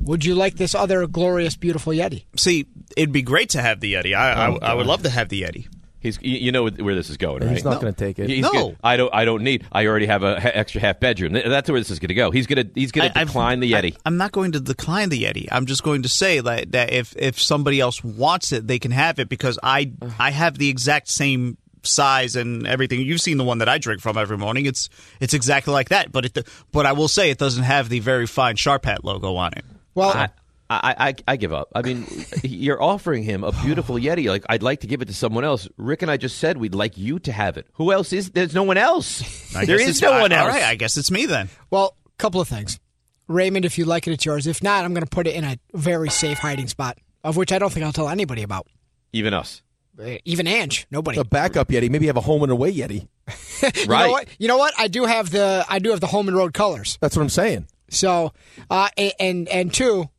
[0.01, 2.25] would you like this other glorious, beautiful Yeti?
[2.37, 4.14] See, it'd be great to have the Yeti.
[4.14, 5.67] I, Oh, I, I would love to have the Yeti.
[6.05, 7.51] He's, you you know where this is going, right?
[7.51, 8.29] He's not going to take it.
[8.29, 8.51] He's No.
[8.53, 8.77] good.
[8.85, 9.12] I don't.
[9.14, 9.64] I don't need.
[9.73, 11.33] I already have a ha- extra half bedroom.
[11.33, 12.31] That's where this is going to go.
[12.31, 12.71] He's going to.
[12.79, 13.97] He's going to I- I've- decline the Yeti.
[14.05, 15.49] I, am not going to decline the Yeti.
[15.51, 18.90] I'm just going to say that, that if if somebody else wants it, they can
[18.90, 23.01] have it because I I have the exact same size and everything.
[23.01, 24.67] You've seen the one that I drink from every morning.
[24.67, 24.90] It's
[25.21, 26.12] it's exactly like that.
[26.12, 29.37] But it but I will say it doesn't have the very fine Sharp Hat logo
[29.37, 29.64] on it.
[29.95, 30.29] Well, I,
[30.70, 31.68] I, I, I give up.
[31.74, 32.07] I mean,
[32.42, 34.29] you're offering him a beautiful Yeti.
[34.29, 35.68] Like I'd like to give it to someone else.
[35.77, 37.66] Rick and I just said we'd like you to have it.
[37.74, 38.31] Who else is?
[38.31, 39.55] There's no one else.
[39.55, 40.46] I there guess is it's- no one I- else.
[40.46, 41.48] All right, I guess it's me then.
[41.70, 42.81] Well, a couple of things.
[43.29, 44.46] Raymond, if you like it, it's yours.
[44.46, 47.53] If not, I'm going to put it in a very safe hiding spot, of which
[47.53, 48.66] I don't think I'll tell anybody about.
[49.12, 49.62] Even us.
[49.98, 51.18] Uh, Even Ange, nobody.
[51.18, 51.88] A backup Yeti.
[51.88, 53.07] Maybe have a home and away Yeti.
[53.62, 54.07] You Right.
[54.07, 54.29] know what?
[54.38, 54.74] You know what?
[54.79, 56.98] I do have the I do have the home and road colors.
[57.00, 57.66] That's what I'm saying.
[57.88, 58.33] So,
[58.68, 60.11] uh, and, and and two,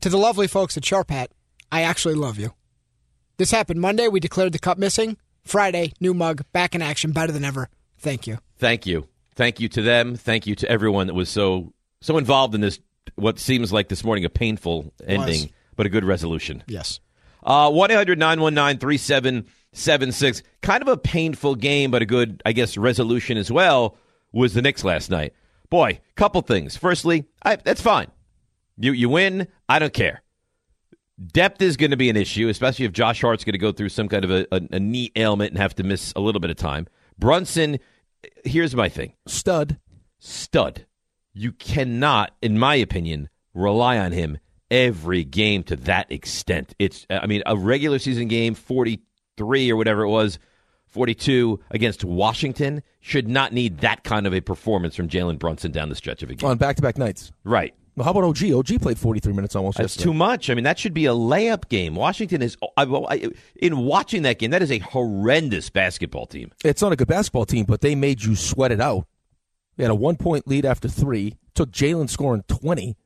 [0.00, 1.30] to the lovely folks at Sharp Hat,
[1.70, 2.54] I actually love you.
[3.36, 4.08] This happened Monday.
[4.08, 5.16] We declared the cup missing.
[5.44, 7.70] Friday, new mug, back in action, better than ever.
[7.98, 8.38] Thank you.
[8.58, 9.08] Thank you.
[9.34, 10.16] Thank you to them.
[10.16, 12.80] Thank you to everyone that was so so involved in this.
[13.14, 16.62] What seems like this morning a painful ending, but a good resolution.
[16.66, 17.00] Yes.
[17.42, 20.42] Uh, 1 800 919 3776.
[20.60, 23.96] Kind of a painful game, but a good, I guess, resolution as well
[24.32, 25.32] was the Knicks last night.
[25.70, 26.76] Boy, couple things.
[26.76, 28.08] Firstly, I, that's fine.
[28.78, 29.48] You, you win.
[29.68, 30.22] I don't care.
[31.32, 33.88] Depth is going to be an issue, especially if Josh Hart's going to go through
[33.88, 36.50] some kind of a, a, a knee ailment and have to miss a little bit
[36.50, 36.86] of time.
[37.18, 37.80] Brunson,
[38.44, 39.78] here's my thing Stud.
[40.20, 40.86] stud.
[41.34, 44.38] You cannot, in my opinion, rely on him
[44.70, 46.74] every game to that extent.
[46.78, 50.38] It's, I mean, a regular season game, 43 or whatever it was,
[50.86, 55.88] 42 against Washington, should not need that kind of a performance from Jalen Brunson down
[55.88, 56.48] the stretch of a game.
[56.48, 57.32] On back to back nights.
[57.44, 57.74] Right.
[57.98, 58.52] Well, how about OG?
[58.52, 59.76] OG played 43 minutes almost.
[59.76, 60.04] That's yesterday.
[60.04, 60.50] too much.
[60.50, 61.96] I mean, that should be a layup game.
[61.96, 66.52] Washington is, I, I, in watching that game, that is a horrendous basketball team.
[66.64, 69.08] It's not a good basketball team, but they made you sweat it out.
[69.76, 71.38] They had a one point lead after three.
[71.56, 72.96] Took Jalen scoring 20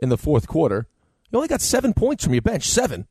[0.00, 0.86] in the fourth quarter.
[1.32, 2.68] You only got seven points from your bench.
[2.68, 3.08] Seven.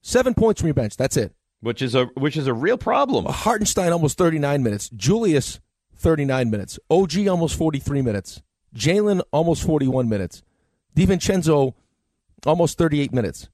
[0.00, 0.96] Seven points from your bench.
[0.96, 1.32] That's it.
[1.60, 3.24] Which is a which is a real problem.
[3.26, 4.88] Hartenstein almost 39 minutes.
[4.90, 5.60] Julius
[5.94, 6.80] 39 minutes.
[6.90, 8.42] OG almost 43 minutes.
[8.74, 10.42] Jalen almost 41 minutes.
[10.96, 11.74] DiVincenzo
[12.46, 13.48] almost 38 minutes.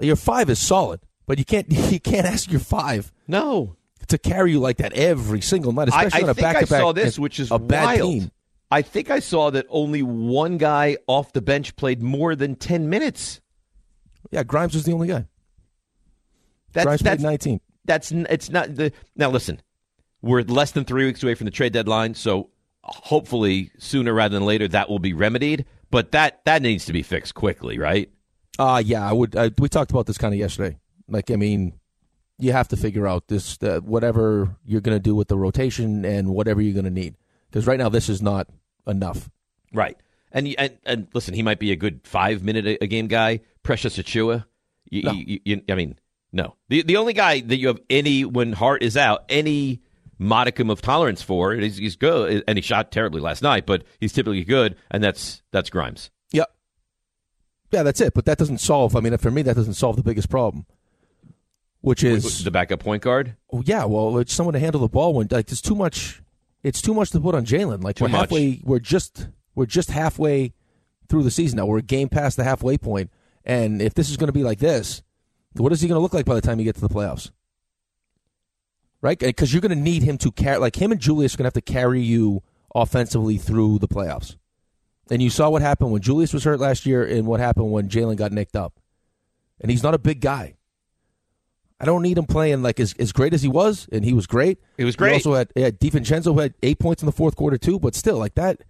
[0.00, 3.76] Your five is solid, but you can't you can't ask your five No.
[4.08, 6.60] to carry you like that every single night, especially I, I on a I back
[6.60, 6.80] to back.
[6.80, 8.00] saw this, which is a bad wild.
[8.00, 8.30] team.
[8.70, 12.88] I think I saw that only one guy off the bench played more than ten
[12.88, 13.40] minutes.
[14.30, 15.26] Yeah, Grimes was the only guy.
[16.72, 17.60] That's Grimes played 19.
[17.84, 19.28] that's it's not the now.
[19.30, 19.60] Listen,
[20.22, 22.48] we're less than three weeks away from the trade deadline, so
[22.82, 25.64] hopefully sooner rather than later that will be remedied.
[25.90, 28.10] But that that needs to be fixed quickly, right?
[28.58, 29.36] Uh yeah, I would.
[29.36, 30.78] I, we talked about this kind of yesterday.
[31.08, 31.74] Like, I mean,
[32.38, 36.04] you have to figure out this uh, whatever you're going to do with the rotation
[36.04, 37.16] and whatever you're going to need.
[37.50, 38.48] Because right now, this is not
[38.86, 39.30] enough.
[39.72, 39.96] Right.
[40.32, 43.40] And, and and listen, he might be a good five minute a, a game guy.
[43.62, 44.44] Precious Achiuwa.
[44.90, 45.12] You, No.
[45.12, 45.98] you, you, I mean,
[46.32, 46.56] no.
[46.68, 49.82] The the only guy that you have any when Hart is out, any
[50.22, 54.12] modicum of tolerance for, he's, he's good, and he shot terribly last night, but he's
[54.12, 56.10] typically good, and that's that's Grimes.
[56.30, 56.44] Yeah,
[57.70, 58.14] yeah, that's it.
[58.14, 58.96] But that doesn't solve.
[58.96, 60.66] I mean, for me, that doesn't solve the biggest problem,
[61.80, 63.36] which is the backup point guard.
[63.52, 66.22] Oh, yeah, well, it's someone to handle the ball when like it's too much.
[66.62, 67.82] It's too much to put on Jalen.
[67.82, 68.20] Like Too we're much.
[68.20, 68.60] halfway.
[68.62, 70.54] We're just we're just halfway
[71.08, 71.66] through the season now.
[71.66, 73.10] We're a game past the halfway point,
[73.44, 75.02] and if this is going to be like this,
[75.54, 77.30] what is he going to look like by the time you get to the playoffs?
[79.02, 80.58] Right, because you're going to need him to carry.
[80.58, 84.36] Like him and Julius are going to have to carry you offensively through the playoffs.
[85.10, 87.88] And you saw what happened when Julius was hurt last year, and what happened when
[87.88, 88.78] Jalen got nicked up.
[89.60, 90.54] And he's not a big guy.
[91.80, 94.28] I don't need him playing like as, as great as he was, and he was
[94.28, 94.58] great.
[94.76, 95.10] He was great.
[95.10, 98.18] He also had, had DiVincenzo had eight points in the fourth quarter too, but still
[98.18, 98.62] like that,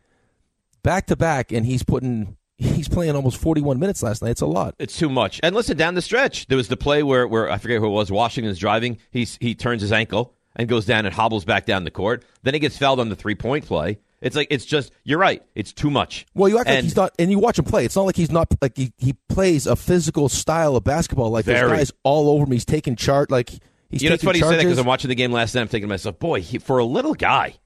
[0.83, 4.31] back to back, and he's putting he's playing almost forty one minutes last night.
[4.31, 4.75] It's a lot.
[4.79, 5.41] It's too much.
[5.43, 7.91] And listen, down the stretch, there was the play where, where I forget who it
[7.91, 8.11] was.
[8.11, 8.99] Washington's driving.
[9.11, 12.25] He's, he turns his ankle and goes down and hobbles back down the court.
[12.43, 13.99] Then he gets fouled on the three point play.
[14.21, 15.43] It's like it's just you're right.
[15.55, 16.27] It's too much.
[16.33, 17.85] Well, you act like he's not, and you watch him play.
[17.85, 21.31] It's not like he's not like he, he plays a physical style of basketball.
[21.31, 21.59] Like Very.
[21.59, 22.53] there's guys all over him.
[22.53, 23.33] He's taking chart.
[23.33, 23.51] Like
[23.91, 25.63] he's you know, it's funny you say that because I'm watching the game last night.
[25.63, 27.57] I'm thinking to myself, boy, he, for a little guy,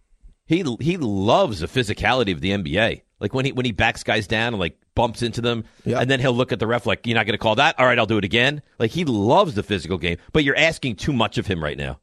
[0.46, 3.02] he he loves the physicality of the NBA.
[3.20, 5.98] Like when he when he backs guys down and like bumps into them, Yeah.
[6.00, 7.78] and then he'll look at the ref like, "You're not going to call that?
[7.78, 10.96] All right, I'll do it again." Like he loves the physical game, but you're asking
[10.96, 11.98] too much of him right now.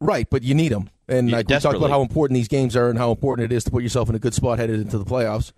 [0.00, 0.90] Right, but you need them.
[1.08, 3.54] And Yeah, like we talked about how important these games are and how important it
[3.54, 5.52] is to put yourself in a good spot headed into the playoffs.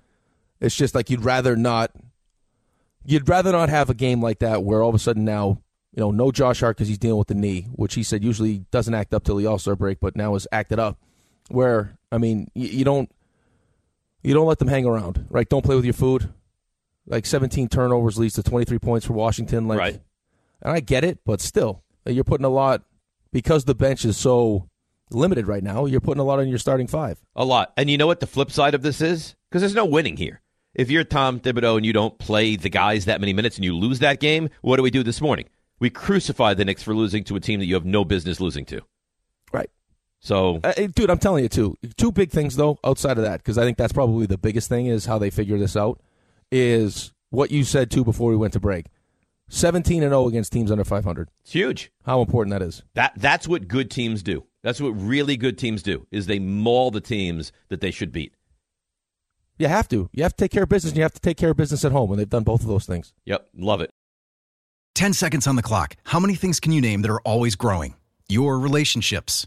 [0.60, 1.90] It's just like you'd rather not.
[3.04, 5.58] You'd rather not have a game like that where all of a sudden now
[5.94, 8.60] you know no Josh Hart because he's dealing with the knee, which he said usually
[8.70, 10.98] doesn't act up till the All Star break, but now is acted up.
[11.48, 13.10] Where I mean you, you don't
[14.22, 15.48] you don't let them hang around, right?
[15.48, 16.32] Don't play with your food.
[17.06, 19.68] Like 17 turnovers leads to 23 points for Washington.
[19.68, 20.00] Like, Right.
[20.62, 22.82] and I get it, but still, uh, you're putting a lot
[23.30, 24.70] because the bench is so
[25.10, 25.84] limited right now.
[25.84, 27.20] You're putting a lot on your starting five.
[27.36, 27.74] A lot.
[27.76, 29.34] And you know what the flip side of this is?
[29.50, 30.40] Because there's no winning here.
[30.72, 33.76] If you're Tom Thibodeau and you don't play the guys that many minutes and you
[33.76, 35.44] lose that game, what do we do this morning?
[35.78, 38.64] We crucify the Knicks for losing to a team that you have no business losing
[38.66, 38.80] to.
[40.24, 40.28] Right.
[40.28, 41.76] So Uh, dude, I'm telling you too.
[41.96, 44.86] Two big things though, outside of that, because I think that's probably the biggest thing
[44.86, 46.00] is how they figure this out.
[46.50, 48.86] Is what you said too before we went to break.
[49.48, 51.28] 17 and 0 against teams under 500.
[51.42, 51.92] it's huge.
[52.06, 52.82] How important that is.
[52.94, 54.44] That that's what good teams do.
[54.62, 56.06] That's what really good teams do.
[56.10, 58.34] Is they maul the teams that they should beat.
[59.58, 60.08] You have to.
[60.12, 60.92] You have to take care of business.
[60.92, 62.66] and You have to take care of business at home, and they've done both of
[62.66, 63.12] those things.
[63.26, 63.90] Yep, love it.
[64.94, 65.96] 10 seconds on the clock.
[66.04, 67.94] How many things can you name that are always growing?
[68.28, 69.46] Your relationships,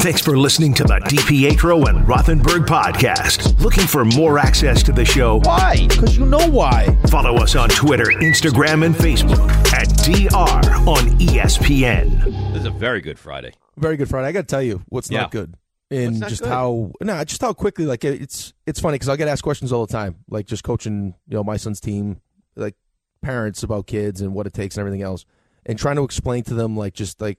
[0.00, 3.60] Thanks for listening to the DiPietro and Rothenberg podcast.
[3.60, 5.40] Looking for more access to the show?
[5.40, 5.86] Why?
[5.88, 6.96] Because you know why.
[7.08, 9.38] Follow us on Twitter, Instagram, and Facebook
[9.74, 12.24] at DR on ESPN.
[12.52, 13.52] This is a very good Friday.
[13.76, 14.28] Very good Friday.
[14.28, 15.22] I got to tell you what's Yeah.
[15.22, 15.54] not good.
[15.90, 16.48] In What's not just good?
[16.48, 19.84] how no, just how quickly like it's it's funny because I get asked questions all
[19.86, 22.20] the time, like just coaching you know my son's team,
[22.56, 22.76] like
[23.22, 25.24] parents about kids and what it takes and everything else,
[25.66, 27.38] and trying to explain to them like just like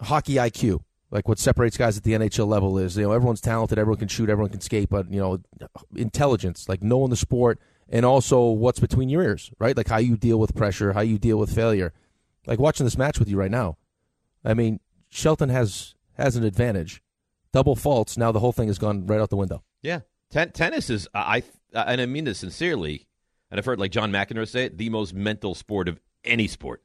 [0.00, 0.80] hockey IQ,
[1.12, 4.08] like what separates guys at the NHL level is you know everyone's talented, everyone can
[4.08, 5.38] shoot, everyone can skate, but you know
[5.94, 9.76] intelligence, like knowing the sport, and also what's between your ears, right?
[9.76, 11.92] Like how you deal with pressure, how you deal with failure.
[12.46, 13.76] Like watching this match with you right now,
[14.44, 17.02] I mean Shelton has has an advantage.
[17.52, 18.16] Double faults.
[18.16, 19.62] Now the whole thing has gone right out the window.
[19.82, 21.42] Yeah, Ten- tennis is I,
[21.74, 23.06] I and I mean this sincerely,
[23.50, 26.82] and I've heard like John McEnroe say it, the most mental sport of any sport.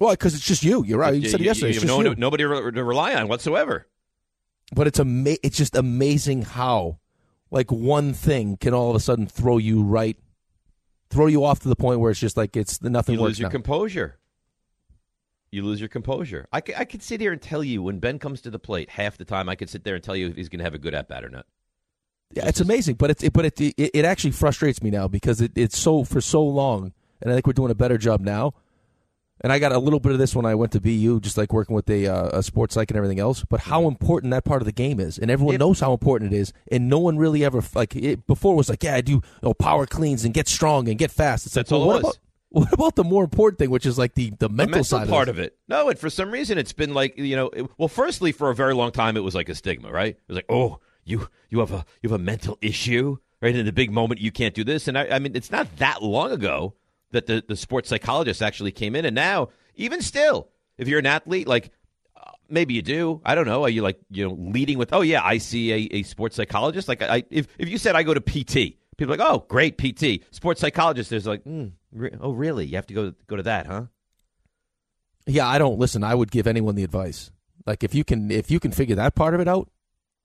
[0.00, 0.84] Well, because it's just you.
[0.84, 1.14] You're right.
[1.14, 1.68] You, said it yesterday.
[1.68, 2.14] You, just no, you.
[2.16, 2.48] nobody to
[2.84, 3.86] rely on whatsoever.
[4.74, 6.98] But it's ama- It's just amazing how,
[7.50, 10.16] like, one thing can all of a sudden throw you right,
[11.10, 13.48] throw you off to the point where it's just like it's nothing You lose your
[13.48, 13.52] now.
[13.52, 14.18] composure.
[15.50, 16.48] You lose your composure.
[16.50, 18.88] I could, I could sit here and tell you when Ben comes to the plate,
[18.88, 20.72] half the time I could sit there and tell you if he's going to have
[20.74, 21.44] a good at bat or not.
[22.34, 25.42] Yeah, it's amazing, but it's it, but it, it it actually frustrates me now because
[25.42, 28.54] it, it's so for so long, and I think we're doing a better job now.
[29.40, 31.52] And I got a little bit of this when I went to BU, just like
[31.52, 33.42] working with a, uh, a sports psych and everything else.
[33.42, 36.36] But how important that part of the game is, and everyone knows how important it
[36.36, 39.22] is, and no one really ever like it, before was like, yeah, I do you
[39.42, 41.46] know, power cleans and get strong and get fast.
[41.46, 42.16] It's That's like, all well, it what was.
[42.16, 44.84] about what about the more important thing, which is like the the The mental, mental
[44.84, 45.56] side part of of it.
[45.68, 47.48] No, and for some reason it's been like you know.
[47.48, 50.14] It, well, firstly, for a very long time, it was like a stigma, right?
[50.14, 53.56] It was like, oh, you you have a you have a mental issue, right?
[53.56, 54.86] In the big moment, you can't do this.
[54.86, 56.74] And I, I mean, it's not that long ago
[57.12, 60.48] that the the sports psychologist actually came in, and now even still,
[60.78, 61.70] if you're an athlete, like
[62.16, 63.62] uh, maybe you do, I don't know.
[63.62, 66.88] Are you like you know leading with, oh yeah, I see a, a sports psychologist.
[66.88, 69.78] Like I, if if you said I go to PT, people are like, oh great
[69.78, 71.10] PT, sports psychologist.
[71.10, 72.66] There's like, mm, re- oh really?
[72.66, 73.84] You have to go go to that, huh?
[75.26, 76.02] Yeah, I don't listen.
[76.02, 77.30] I would give anyone the advice.
[77.66, 79.70] Like if you can if you can figure that part of it out,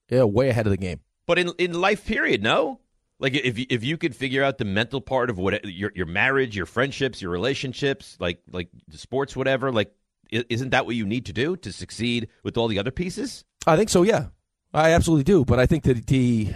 [0.10, 1.02] yeah, way ahead of the game.
[1.26, 2.80] But in in life, period, no.
[3.20, 6.56] Like if if you could figure out the mental part of what your your marriage,
[6.56, 9.92] your friendships, your relationships, like like the sports, whatever, like
[10.30, 13.44] isn't that what you need to do to succeed with all the other pieces?
[13.66, 14.04] I think so.
[14.04, 14.28] Yeah,
[14.74, 15.46] I absolutely do.
[15.46, 16.54] But I think that the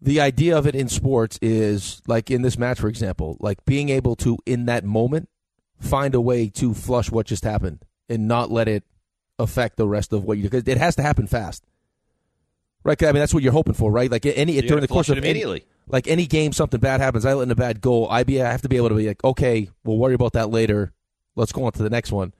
[0.00, 3.90] the idea of it in sports is like in this match, for example, like being
[3.90, 5.28] able to in that moment
[5.78, 8.84] find a way to flush what just happened and not let it
[9.38, 10.50] affect the rest of what you do.
[10.50, 11.64] Because it has to happen fast,
[12.84, 13.00] right?
[13.02, 14.10] I mean, that's what you're hoping for, right?
[14.10, 15.64] Like any You during the course of it any- immediately.
[15.88, 17.24] like any game, something bad happens.
[17.26, 18.08] I let in a bad goal.
[18.10, 20.50] I be I have to be able to be like, okay, we'll worry about that
[20.50, 20.92] later.
[21.36, 22.34] Let's go on to the next one.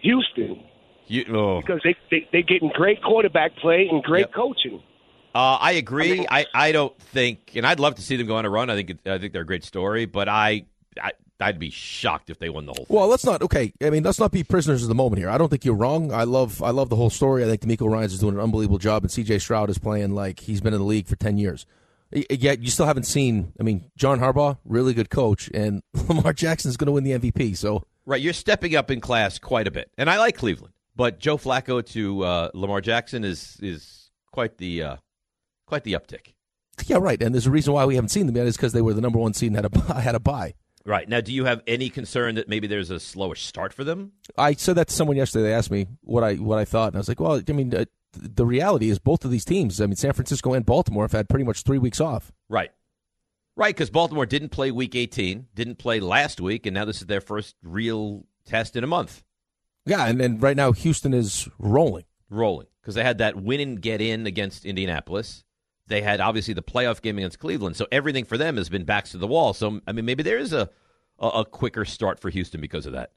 [0.00, 0.62] Houston,
[1.06, 1.60] You, oh.
[1.60, 4.32] because they they they getting great quarterback play and great Yep.
[4.32, 4.82] coaching.
[5.34, 6.24] Uh, I agree.
[6.30, 8.70] I, I don't think, and I'd love to see them go on a run.
[8.70, 10.66] I think it, I think they're a great story, but I,
[11.02, 12.96] I I'd be shocked if they won the whole thing.
[12.96, 13.72] Well, let's not okay.
[13.82, 15.28] I mean, let's not be prisoners of the moment here.
[15.28, 16.12] I don't think you're wrong.
[16.12, 17.44] I love I love the whole story.
[17.44, 19.40] I think DeMeco Ryans is doing an unbelievable job, and C.J.
[19.40, 21.66] Stroud is playing like he's been in the league for ten years.
[22.30, 23.52] Yet you still haven't seen.
[23.58, 27.18] I mean, John Harbaugh, really good coach, and Lamar Jackson is going to win the
[27.18, 27.56] MVP.
[27.56, 31.18] So Right, you're stepping up in class quite a bit, and I like Cleveland, but
[31.18, 34.96] Joe Flacco to uh, Lamar Jackson is is quite the uh,
[35.66, 36.34] quite the uptick.
[36.86, 37.22] yeah, right.
[37.22, 39.00] And there's a reason why we haven't seen them yet is because they were the
[39.00, 40.54] number one seed and had a had a bye.
[40.86, 44.12] Right now, do you have any concern that maybe there's a slower start for them?
[44.36, 45.44] I said that to someone yesterday.
[45.44, 47.74] They asked me what I what I thought, and I was like, well, I mean,
[47.74, 49.80] uh, the reality is both of these teams.
[49.80, 52.32] I mean, San Francisco and Baltimore have had pretty much three weeks off.
[52.50, 52.70] Right,
[53.56, 57.06] right, because Baltimore didn't play Week 18, didn't play last week, and now this is
[57.06, 59.24] their first real test in a month.
[59.86, 62.04] Yeah, and, and right now Houston is rolling.
[62.30, 65.44] rolling because they had that win and get in against Indianapolis.
[65.86, 69.10] They had obviously the playoff game against Cleveland, so everything for them has been backs
[69.10, 69.52] to the wall.
[69.52, 70.70] So I mean, maybe there is a
[71.18, 73.12] a, a quicker start for Houston because of that.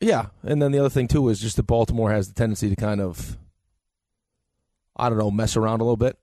[0.00, 2.76] Yeah, and then the other thing too is just that Baltimore has the tendency to
[2.76, 3.36] kind of,
[4.96, 6.18] I don't know, mess around a little bit.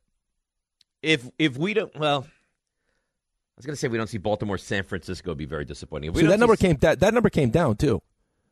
[1.04, 4.84] If if we don't, well, I was going to say we don't see Baltimore, San
[4.84, 6.10] Francisco be very disappointing.
[6.10, 8.02] If we So that number see- came that that number came down too.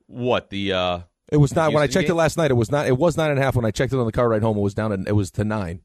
[0.10, 1.00] What the uh,
[1.32, 2.16] It was not when I checked game?
[2.16, 2.52] it last night.
[2.52, 2.88] It was not.
[2.88, 4.58] It was nine and a half when I checked it on the car ride home.
[4.58, 4.92] It was down.
[4.92, 5.82] And it was to nine.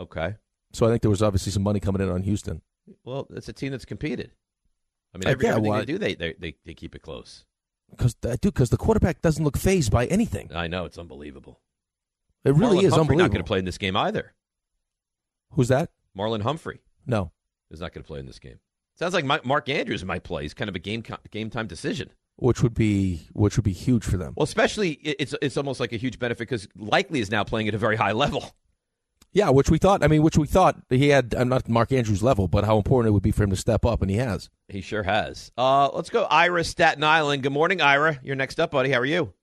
[0.00, 0.34] okay.
[0.72, 2.60] So I think there was obviously some money coming in on Houston.
[3.04, 4.32] Well, it's a team that's competed.
[5.14, 7.00] I mean, Uh, every, yeah, everything well, they do, they, they they they keep it
[7.02, 7.44] close.
[7.90, 10.50] Because dude, because the quarterback doesn't look phased by anything.
[10.54, 11.60] I know it's unbelievable.
[12.44, 13.18] It really Marlon is Humphrey unbelievable.
[13.18, 14.34] Not going to play in this game either.
[15.52, 15.90] Who's that?
[16.18, 16.80] Marlon Humphrey.
[17.06, 17.32] No.
[17.70, 18.58] is not going to play in this game.
[18.98, 20.42] Sounds like Mark Andrews might play.
[20.42, 22.10] He's kind of a game game time decision.
[22.38, 24.34] Which would be which would be huge for them.
[24.36, 27.74] Well, especially it's it's almost like a huge benefit because Likely is now playing at
[27.74, 28.52] a very high level.
[29.32, 30.02] Yeah, which we thought.
[30.02, 31.34] I mean, which we thought he had.
[31.36, 33.84] I'm not Mark Andrews level, but how important it would be for him to step
[33.84, 34.48] up, and he has.
[34.68, 35.52] He sure has.
[35.58, 37.42] Uh, let's go, Ira, Staten Island.
[37.42, 38.18] Good morning, Ira.
[38.22, 38.90] You're next up, buddy.
[38.90, 39.34] How are you?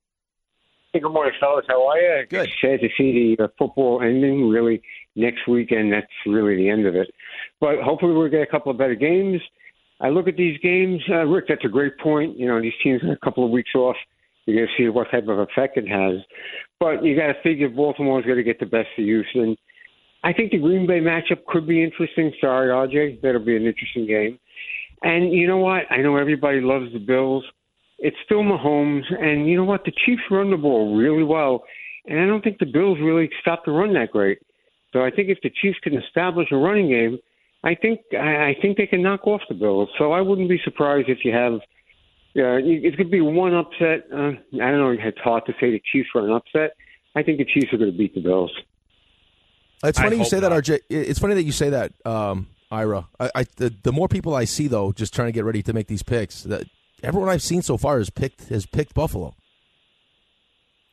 [0.94, 1.66] Hey, good morning, fellas.
[1.68, 2.26] How are you?
[2.28, 2.50] Good.
[2.60, 4.50] Sad to see the uh, football ending.
[4.50, 4.82] Really,
[5.16, 7.14] next weekend, that's really the end of it.
[7.60, 9.42] But hopefully, we'll get a couple of better games.
[10.02, 11.46] I look at these games, uh, Rick.
[11.48, 12.38] That's a great point.
[12.38, 13.96] You know, these teams have a couple of weeks off.
[14.46, 16.22] You're going to see what type of effect it has.
[16.80, 19.56] But you got to figure Baltimore's going to get the best of Houston.
[20.24, 22.34] I think the Green Bay matchup could be interesting.
[22.40, 23.22] Sorry, RJ.
[23.22, 24.40] That'll be an interesting game.
[25.04, 25.84] And you know what?
[25.90, 27.44] I know everybody loves the Bills.
[28.00, 29.86] It's still Mahomes, and you know what?
[29.86, 31.64] The Chiefs run the ball really well,
[32.06, 34.40] and I don't think the Bills really stop the run that great.
[34.92, 37.18] So I think if the Chiefs can establish a running game,
[37.64, 39.90] I think I I think they can knock off the Bills.
[39.98, 41.54] So I wouldn't be surprised if you have.
[42.36, 44.08] Uh, it could be one upset.
[44.12, 44.90] Uh, I don't know.
[45.00, 46.76] It's hard to say the Chiefs are an upset.
[47.16, 48.52] I think the Chiefs are going to beat the Bills.
[49.84, 50.52] It's I funny you hope say that.
[50.52, 50.80] RJ.
[50.90, 53.08] It's funny that you say that, um, Ira.
[53.20, 55.74] I, I the, the more people I see though, just trying to get ready to
[55.74, 56.66] make these picks, that
[57.04, 59.36] everyone I've seen so far has picked has picked Buffalo.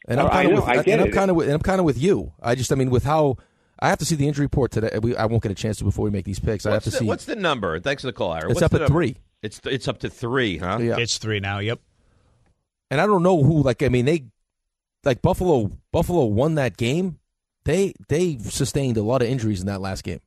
[0.09, 1.79] And I'm Oh, kind of with, I and I'm kind of with, and I'm kind
[1.79, 2.33] of with you.
[2.43, 3.37] I just, I mean, with how
[3.83, 4.99] I have to see the injury report today.
[5.01, 6.67] We, I won't get a chance to before we make these picks.
[6.67, 7.05] I have What's to the, see.
[7.07, 7.81] what's the number?
[7.81, 8.51] Thanks for the call, Ira.
[8.51, 8.93] It's What's up the at number?
[8.93, 9.17] three.
[9.43, 10.79] It's it's up to three, huh?
[10.83, 10.99] Yeah.
[10.99, 11.61] It's three now.
[11.61, 11.81] Yep.
[12.91, 13.63] and I don't know who.
[13.63, 14.25] Like, I mean, they
[15.05, 15.73] like Buffalo.
[15.93, 17.19] Buffalo won that game.
[17.65, 20.21] They they sustained a lot of injuries in that last game.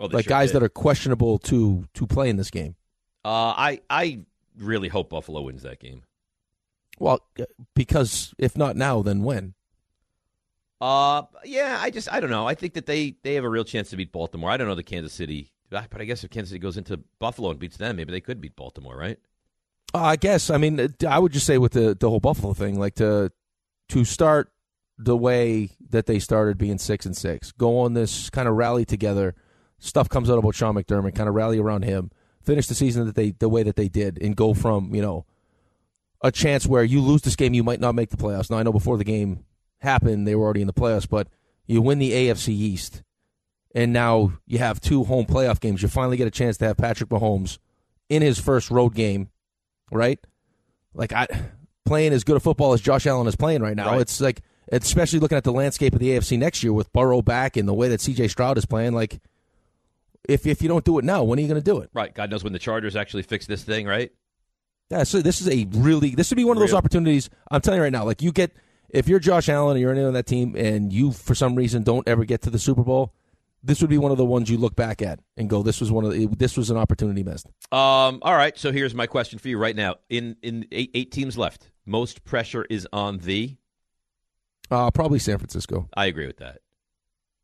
[0.00, 0.56] Oh, like sure guys did.
[0.56, 2.74] that are questionable to to play in this game.
[3.24, 4.20] Uh, I I
[4.58, 6.02] really hope Buffalo wins that game.
[6.98, 7.20] Well,
[7.74, 9.54] because if not now, then when?
[10.84, 12.46] Uh, yeah, I just I don't know.
[12.46, 14.50] I think that they they have a real chance to beat Baltimore.
[14.50, 17.48] I don't know the Kansas City, but I guess if Kansas City goes into Buffalo
[17.48, 19.18] and beats them, maybe they could beat Baltimore, right?
[19.94, 20.50] Uh, I guess.
[20.50, 23.32] I mean, I would just say with the the whole Buffalo thing, like to
[23.88, 24.52] to start
[24.98, 28.84] the way that they started, being six and six, go on this kind of rally
[28.84, 29.34] together.
[29.78, 32.10] Stuff comes out about Sean McDermott, kind of rally around him,
[32.42, 35.24] finish the season that they the way that they did, and go from you know
[36.20, 38.50] a chance where you lose this game, you might not make the playoffs.
[38.50, 39.46] Now I know before the game
[39.84, 41.28] happened, they were already in the playoffs, but
[41.66, 43.02] you win the AFC East,
[43.74, 45.82] and now you have two home playoff games.
[45.82, 47.58] You finally get a chance to have Patrick Mahomes
[48.08, 49.30] in his first road game,
[49.90, 50.18] right?
[50.94, 51.26] Like I
[51.84, 53.92] playing as good a football as Josh Allen is playing right now.
[53.92, 54.00] Right.
[54.00, 57.56] It's like, especially looking at the landscape of the AFC next year with Burrow back
[57.56, 58.28] and the way that C.J.
[58.28, 58.92] Stroud is playing.
[58.92, 59.20] Like,
[60.28, 61.90] if if you don't do it now, when are you going to do it?
[61.92, 62.14] Right.
[62.14, 64.10] God knows when the Chargers actually fix this thing, right?
[64.90, 67.30] Yeah, so this is a really this would be one of those opportunities.
[67.50, 68.52] I'm telling you right now, like you get
[68.94, 71.82] if you're Josh Allen and you're anyone on that team and you for some reason
[71.82, 73.12] don't ever get to the Super Bowl,
[73.62, 75.90] this would be one of the ones you look back at and go, "This was
[75.90, 78.56] one of the, this was an opportunity missed." Um, all right.
[78.56, 79.96] So here's my question for you right now.
[80.08, 83.56] In in eight, eight teams left, most pressure is on the.
[84.70, 85.88] Uh, probably San Francisco.
[85.94, 86.60] I agree with that.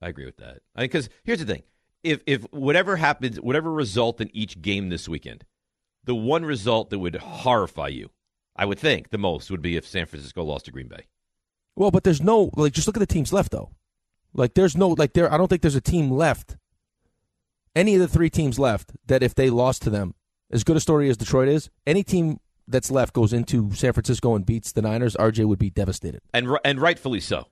[0.00, 0.60] I agree with that.
[0.76, 1.64] I because here's the thing:
[2.04, 5.44] if if whatever happens, whatever result in each game this weekend,
[6.04, 8.10] the one result that would horrify you,
[8.54, 11.06] I would think the most would be if San Francisco lost to Green Bay.
[11.76, 13.70] Well, but there's no like just look at the teams left though.
[14.34, 16.56] Like there's no like there I don't think there's a team left.
[17.74, 20.14] Any of the three teams left that if they lost to them,
[20.50, 24.34] as good a story as Detroit is, any team that's left goes into San Francisco
[24.34, 26.20] and beats the Niners, RJ would be devastated.
[26.34, 27.46] and and rightfully so.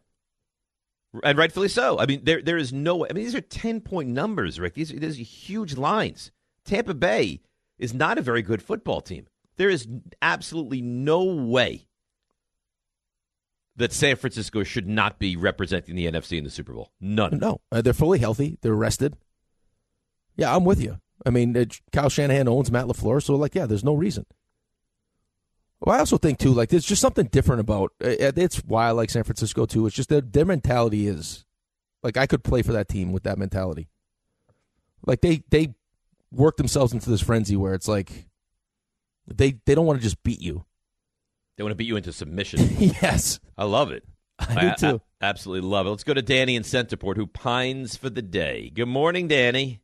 [1.24, 1.98] And rightfully so.
[1.98, 3.06] I mean, there there is no.
[3.06, 4.74] I mean, these are ten point numbers, Rick.
[4.74, 6.30] These these are huge lines.
[6.64, 7.40] Tampa Bay
[7.78, 9.26] is not a very good football team.
[9.56, 9.88] There is
[10.20, 11.87] absolutely no way
[13.78, 16.92] that San Francisco should not be representing the NFC in the Super Bowl.
[17.00, 17.38] None.
[17.38, 18.58] No, uh, they're fully healthy.
[18.60, 19.16] They're rested.
[20.36, 21.00] Yeah, I'm with you.
[21.26, 24.24] I mean, uh, Kyle Shanahan owns Matt LaFleur, so like, yeah, there's no reason.
[25.80, 27.92] Well, I also think too, like, there's just something different about.
[28.04, 29.86] uh, It's why I like San Francisco too.
[29.86, 31.44] It's just their their mentality is,
[32.02, 33.88] like, I could play for that team with that mentality.
[35.06, 35.74] Like they they
[36.32, 38.26] work themselves into this frenzy where it's like,
[39.26, 40.64] they they don't want to just beat you.
[41.58, 42.60] They want to beat you into submission.
[42.78, 44.04] yes, I love it.
[44.38, 45.00] I do too.
[45.20, 45.90] absolutely love it.
[45.90, 48.70] Let's go to Danny in Centerport, who pines for the day.
[48.72, 49.80] Good morning, Danny.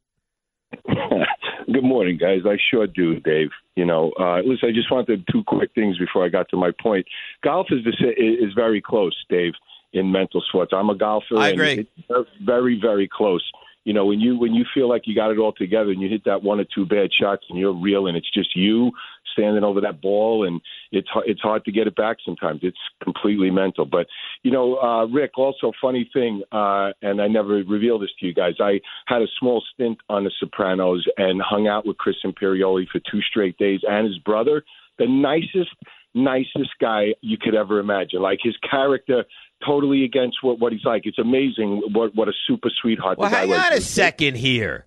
[0.87, 2.43] Good morning, guys.
[2.47, 3.49] I sure do, Dave.
[3.75, 6.71] You know, uh, listen, I just wanted two quick things before I got to my
[6.81, 7.07] point.
[7.43, 9.55] Golf is the, is very close, Dave,
[9.93, 10.73] in mental sports.
[10.73, 11.37] I'm a golfer.
[11.37, 11.89] I agree.
[11.97, 13.43] It's very, very close.
[13.83, 16.09] You know, when you when you feel like you got it all together and you
[16.09, 18.93] hit that one or two bad shots and you're real and it's just you
[19.35, 20.63] standing over that ball and
[20.93, 22.61] it's it's hard to get it back sometimes.
[22.63, 23.85] It's completely mental.
[23.85, 24.07] But
[24.43, 28.33] you know, uh, Rick, also funny thing, uh, and I never revealed this to you
[28.33, 28.55] guys.
[28.61, 33.01] I had a small stint on The Sopranos and hung out with Chris Imperioli for
[33.11, 34.65] two straight days and his brother,
[34.99, 35.75] the nicest,
[36.15, 38.23] nicest guy you could ever imagine.
[38.23, 39.25] Like his character.
[39.65, 41.03] Totally against what, what he's like.
[41.07, 43.17] It's amazing what what a super sweetheart.
[43.17, 44.85] Well, the guy hang on a second here.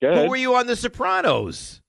[0.00, 1.80] Who were you on The Sopranos?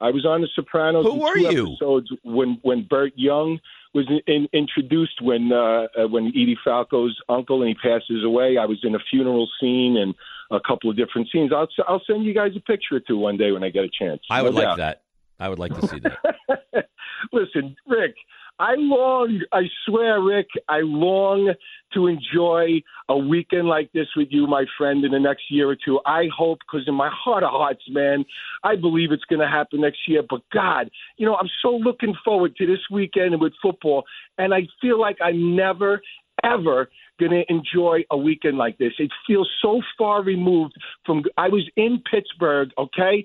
[0.00, 1.04] I was on The Sopranos.
[1.04, 1.72] Who were you?
[1.72, 3.58] Episodes when when Burt Young
[3.92, 8.56] was in, in, introduced when uh, uh, when Edie Falco's uncle and he passes away.
[8.56, 10.14] I was in a funeral scene and
[10.50, 11.52] a couple of different scenes.
[11.54, 13.90] I'll I'll send you guys a picture or two one day when I get a
[13.90, 14.20] chance.
[14.30, 14.78] I would No like doubt.
[14.78, 15.02] that.
[15.38, 16.88] I would like to see that.
[17.32, 18.14] Listen, Rick,
[18.60, 21.54] I long, I swear, Rick, I long
[21.94, 25.76] to enjoy a weekend like this with you, my friend, in the next year or
[25.82, 25.98] two.
[26.04, 28.26] I hope, because in my heart of hearts, man,
[28.62, 30.22] I believe it's going to happen next year.
[30.28, 34.04] But God, you know, I'm so looking forward to this weekend with football,
[34.36, 36.02] and I feel like I'm never,
[36.44, 36.90] ever
[37.20, 38.92] going to enjoy a weekend like this.
[38.98, 41.22] It feels so far removed from.
[41.36, 43.24] I was in Pittsburgh, okay,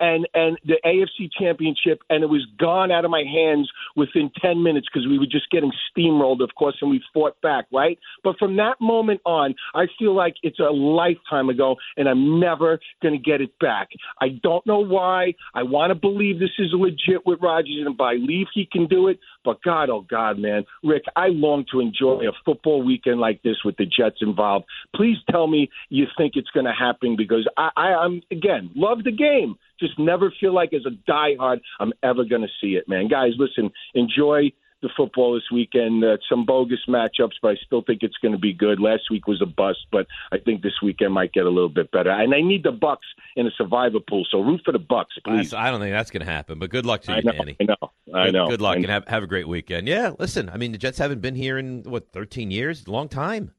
[0.00, 4.62] and and the AFC Championship, and it was gone out of my hands within ten
[4.62, 7.98] minutes because we were just getting steamrolled, of course, and we fought back, right?
[8.24, 12.80] But from that moment on, I feel like it's a lifetime ago, and I'm never
[13.02, 13.88] going to get it back.
[14.20, 15.34] I don't know why.
[15.54, 19.08] I want to believe this is legit with Rodgers, and I believe he can do
[19.08, 19.18] it.
[19.46, 23.56] But God, oh God, man, Rick, I long to enjoy a football weekend like this
[23.64, 24.66] with the Jets involved.
[24.94, 29.04] Please tell me you think it's going to happen because I, I, I'm again love
[29.04, 32.88] the game, just never feel like as a diehard I'm ever going to see it,
[32.88, 33.08] man.
[33.08, 34.50] Guys, listen, enjoy
[34.82, 36.04] the football this weekend.
[36.04, 38.80] Uh, some bogus matchups, but I still think it's going to be good.
[38.80, 41.90] Last week was a bust, but I think this weekend might get a little bit
[41.90, 42.10] better.
[42.10, 45.52] And I need the Bucks in a survivor pool, so root for the Bucks, please.
[45.54, 47.56] I don't think that's going to happen, but good luck to you, I know, Danny.
[47.60, 48.48] I know, I Good- know.
[48.48, 49.86] Good luck and have, have a great weekend.
[49.88, 52.86] Yeah, listen, I mean, the Jets haven't been here in, what, 13 years?
[52.88, 53.52] Long time.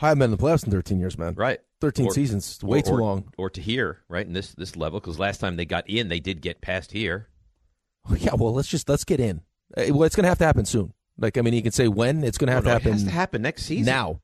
[0.00, 1.34] I haven't been in the playoffs in 13 years, man.
[1.34, 1.60] Right.
[1.80, 3.32] 13 Or- seasons, way or- too or- long.
[3.38, 6.20] Or to here, right, in this, this level, because last time they got in, they
[6.20, 7.28] did get past here.
[8.18, 9.40] Yeah, well, let's just let's get in.
[9.76, 10.92] Uh, Well, it's going to have to happen soon.
[11.18, 12.90] Like, I mean, you can say when it's going to have No, no, to happen.
[12.92, 13.86] It has to happen next season.
[13.86, 14.20] now.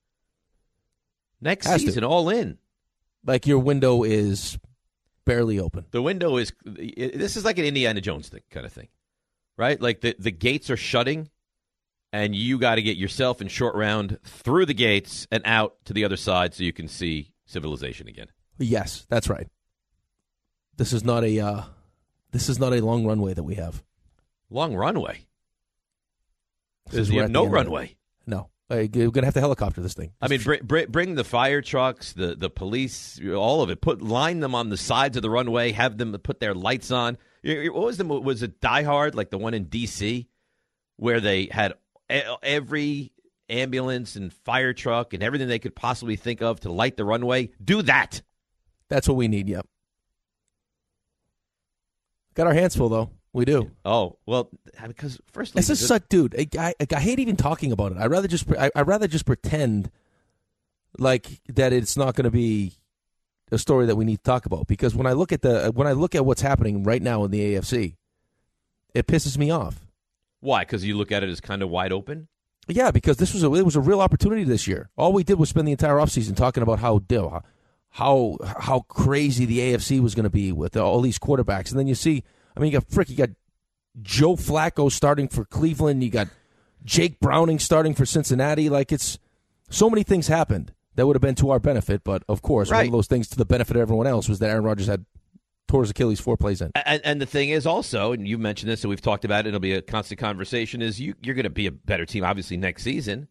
[1.41, 1.87] Next Has to.
[1.89, 2.59] season, all in.
[3.25, 4.59] Like your window is
[5.25, 5.87] barely open.
[5.91, 6.53] The window is.
[6.65, 8.89] This is like an Indiana Jones thing, kind of thing.
[9.57, 9.81] Right?
[9.81, 11.29] Like the the gates are shutting,
[12.13, 15.93] and you got to get yourself in short round through the gates and out to
[15.93, 18.29] the other side so you can see civilization again.
[18.59, 19.49] Yes, that's right.
[20.77, 21.63] This is not a uh,
[22.33, 23.83] this is not a long runway that we have.
[24.51, 25.27] Long runway.
[26.91, 27.57] This is we're have no the end of it.
[27.65, 27.97] runway.
[28.27, 30.13] No, Uh, we're gonna have to helicopter this thing.
[30.21, 33.81] I mean, bring, bring, bring the fire trucks, the the police, all of it.
[33.81, 35.73] Put line them on the sides of the runway.
[35.73, 37.19] Have them put their lights on.
[37.45, 40.29] What was the was it Die Hard like the one in D.C.
[40.97, 41.75] where they had
[42.09, 43.13] every
[43.49, 47.51] ambulance and fire truck and everything they could possibly think of to light the runway?
[47.63, 48.23] Do that.
[48.89, 49.49] That's what we need.
[49.49, 49.67] Yep.
[52.35, 53.11] Got our hands full though.
[53.33, 53.71] We do.
[53.85, 54.51] Oh well,
[54.87, 56.35] because first This is suck, dude.
[56.39, 57.99] I, I, I hate even talking about it.
[57.99, 59.91] I rather just, I, I rather just pretend
[60.99, 62.75] like that it's not going to be
[63.53, 64.67] a story that we need to talk about.
[64.67, 67.31] Because when I look at the, when I look at what's happening right now in
[67.31, 67.97] the AFC,
[68.95, 69.87] it pisses me off.
[70.41, 72.29] why because you look at it as kind of wide open.
[72.69, 74.89] Yeah, because this was a it was a real opportunity this year.
[74.97, 77.43] All we did was spend the entire offseason talking about how how
[77.91, 81.87] how how crazy the AFC was going to be with all these quarterbacks, and then
[81.87, 82.23] you see,
[82.57, 83.31] I mean, you got frick, you got
[84.01, 86.29] Joe Flacco starting for Cleveland, you got
[86.85, 88.69] Jake Browning starting for Cincinnati.
[88.69, 89.19] Like it's
[89.69, 92.87] so many things happened that would have been to our benefit, but of course, one
[92.87, 95.05] of those things to the benefit of everyone else was that Aaron Rodgers had
[95.69, 96.71] tore his Achilles four plays in.
[96.75, 99.49] And, and the thing is also, and you mentioned this, and we've talked about it.
[99.49, 100.83] It'll be a constant conversation.
[100.83, 103.29] Is you you're going to be a better team, obviously next season,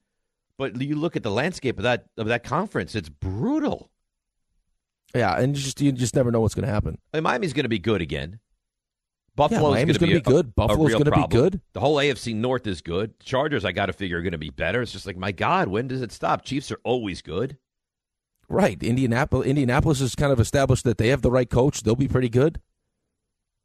[0.57, 2.95] but you look at the landscape of that of that conference.
[2.95, 3.91] It's brutal.
[5.13, 6.97] Yeah, and you just you just never know what's going to happen.
[7.13, 8.39] I mean, Miami's going to be good again.
[9.35, 10.45] Buffalo's Miami's going to be good.
[10.45, 11.61] A, Buffalo's going to be good.
[11.73, 13.19] The whole AFC North is good.
[13.19, 14.81] Chargers, I got to figure, are going to be better.
[14.81, 16.43] It's just like, my God, when does it stop?
[16.43, 17.57] Chiefs are always good.
[18.49, 18.81] Right.
[18.83, 21.83] Indianapolis Indianapolis has kind of established that they have the right coach.
[21.83, 22.59] They'll be pretty good.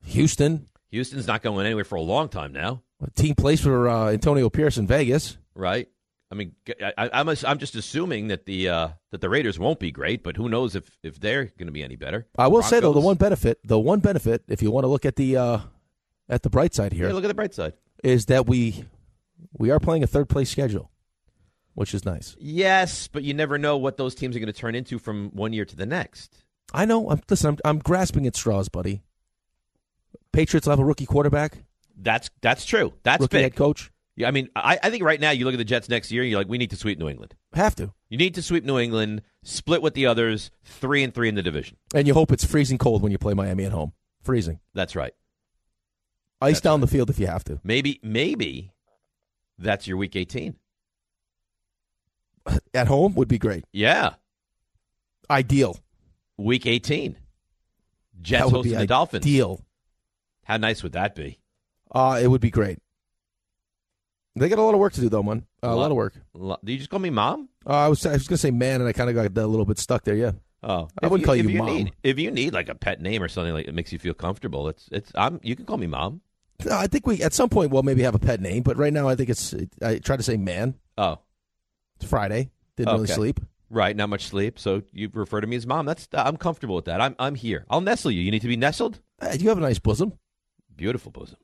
[0.05, 4.11] Houston, Houston's not going anywhere for a long time now, a team plays for uh,
[4.11, 5.39] Antonio Pierce in Vegas.
[5.55, 5.89] right?
[6.31, 9.79] I mean, I, I- I'm I'm just assuming that the uh, that the Raiders won't
[9.79, 12.27] be great, but who knows if if they're going to be any better?
[12.37, 15.05] I will say though, the one benefit, the one benefit, if you want to look
[15.05, 15.59] at the uh,
[16.29, 17.75] at the bright side here, Yeah, look at the bright side.
[18.03, 18.85] is that we
[19.53, 20.91] we are playing a third place schedule,
[21.75, 22.35] which is nice.
[22.41, 25.53] Yes, but you never know what those teams are going to turn into from one
[25.53, 26.43] year to the next.
[26.75, 27.09] I know.
[27.09, 29.03] I'm, listen, I'm, I'm grasping at straws, buddy.
[30.33, 31.59] Patriots will have a rookie quarterback,
[31.97, 32.93] That's that's true.
[33.05, 33.43] That's rookie big.
[33.45, 33.91] head coach.
[34.17, 36.23] Yeah, I mean, I, I think right now you look at the Jets next year,
[36.23, 37.35] and you're like, we need to sweep New England.
[37.53, 41.29] Have to, You need to sweep New England, split with the others, three and three
[41.29, 41.77] in the division.
[41.95, 43.93] and you hope it's freezing cold when you play Miami at home.
[44.23, 44.59] Freezing.
[44.75, 45.13] That's right.
[46.41, 47.61] Ice down the field if you have to.
[47.65, 48.73] Maybe maybe
[49.59, 50.55] that's your week 18.
[52.75, 53.65] At home would be great.
[53.73, 54.15] Yeah,
[55.31, 55.79] Ideal.
[56.37, 57.17] week 18.
[58.23, 59.25] Jets hosting the Dolphins.
[59.25, 59.65] Ideal.
[60.45, 61.39] How nice would that be?
[61.91, 62.79] Uh, it would be great.
[64.37, 65.45] They got a lot of work to do, though, man.
[65.63, 66.15] Uh, a lot of work.
[66.35, 67.49] Lo- Do you just call me mom?
[67.67, 69.65] Uh, I was I was gonna say man, and I kind of got a little
[69.65, 70.15] bit stuck there.
[70.15, 70.33] Yeah.
[70.63, 71.67] Oh, I wouldn't call if you mom.
[71.69, 74.15] Need, if you need like a pet name or something like that makes you feel
[74.15, 75.11] comfortable, it's it's.
[75.15, 75.41] I'm.
[75.43, 76.21] You can call me mom.
[76.65, 78.93] No, I think we at some point we'll maybe have a pet name, but right
[78.93, 79.55] now I think it's.
[79.83, 80.75] I try to say man.
[80.99, 81.19] Oh,
[82.01, 82.51] It's Friday.
[82.77, 83.41] Didn't really sleep.
[83.71, 84.59] Right, not much sleep.
[84.59, 85.87] So you refer to me as mom.
[85.87, 87.01] That's I'm comfortable with that.
[87.01, 87.65] I'm I'm here.
[87.71, 88.21] I'll nestle you.
[88.23, 89.01] You need to be nestled.
[89.21, 90.13] Uh, you have a nice bosom.
[90.77, 91.39] Beautiful bosom.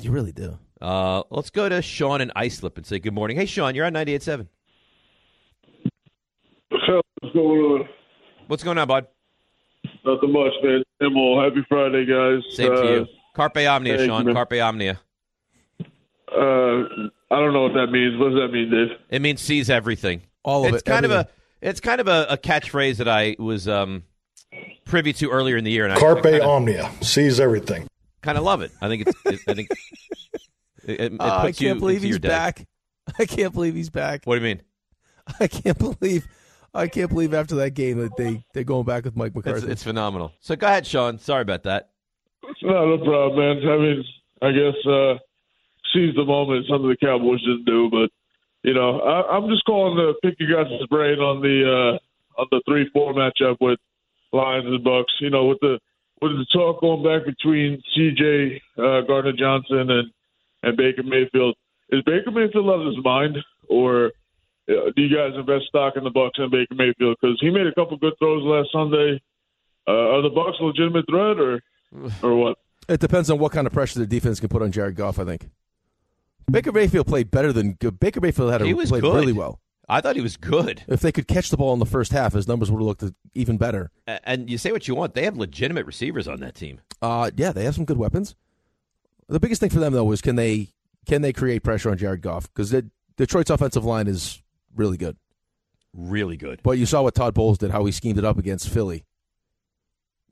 [0.00, 0.58] You really do.
[0.80, 3.36] Uh, let's go to Sean and Islip and say good morning.
[3.36, 4.46] Hey, Sean, you're on 98.7.
[6.70, 7.88] What's going on?
[8.46, 9.06] What's going on, bud?
[10.04, 10.82] Nothing much, man.
[11.00, 12.42] Emil, happy Friday, guys.
[12.54, 13.06] Same to Uh, you.
[13.34, 14.26] Carpe omnia, Sean.
[14.26, 14.32] you.
[14.34, 14.98] Carpe omnia.
[16.30, 16.84] Uh,
[17.30, 18.18] I don't know what that means.
[18.18, 18.96] What does that mean, Dave?
[19.10, 20.22] It means seize everything.
[20.44, 21.28] All of it's it, kind of a
[21.60, 24.04] it's kind of a, a catchphrase that I was um,
[24.84, 27.86] privy to earlier in the year, and I, Carpe I kinda, omnia, seize everything.
[28.22, 28.70] kind of love it.
[28.80, 29.16] I think it's.
[29.26, 29.68] It, I think
[30.88, 32.66] it, it, it Uh, I can't believe he's back.
[33.18, 34.22] I can't believe he's back.
[34.24, 34.62] What do you mean?
[35.40, 36.26] I can't believe.
[36.74, 39.70] I can't believe after that game that they they're going back with Mike McCarthy.
[39.70, 40.32] it's phenomenal.
[40.40, 41.18] So go ahead, Sean.
[41.18, 41.90] Sorry about that.
[42.44, 43.68] It's not a problem, man.
[43.68, 44.04] I mean,
[44.42, 45.14] I guess uh,
[45.92, 46.66] seize the moment.
[46.68, 48.10] Something the Cowboys didn't do, but
[48.62, 52.46] you know, I, I'm just calling to pick your guys' brain on the uh, on
[52.50, 53.78] the three four matchup with
[54.32, 55.12] Lions and Bucks.
[55.20, 55.78] You know, with the
[56.20, 58.60] with the talk going back between C.J.
[58.76, 60.10] Uh, Gardner Johnson and
[60.62, 61.56] and Baker Mayfield.
[61.90, 63.38] Is Baker Mayfield out of his mind,
[63.68, 64.06] or
[64.68, 67.16] uh, do you guys invest stock in the Bucks and Baker Mayfield?
[67.20, 69.20] Because he made a couple good throws last Sunday.
[69.86, 71.60] Uh, are the Bucks a legitimate threat, or
[72.22, 72.58] or what?
[72.88, 75.18] It depends on what kind of pressure the defense can put on Jared Goff.
[75.18, 75.48] I think
[76.50, 78.00] Baker Mayfield played better than good.
[78.00, 79.14] Baker Mayfield had a, He was played good.
[79.14, 79.60] really well.
[79.90, 80.82] I thought he was good.
[80.86, 83.04] If they could catch the ball in the first half, his numbers would have looked
[83.34, 83.90] even better.
[84.06, 85.14] And you say what you want.
[85.14, 86.82] They have legitimate receivers on that team.
[87.00, 88.34] Uh, yeah, they have some good weapons.
[89.28, 90.68] The biggest thing for them though was can they
[91.06, 92.74] can they create pressure on Jared Goff because
[93.16, 94.42] Detroit's offensive line is
[94.74, 95.16] really good,
[95.92, 96.60] really good.
[96.62, 99.04] But you saw what Todd Bowles did, how he schemed it up against Philly,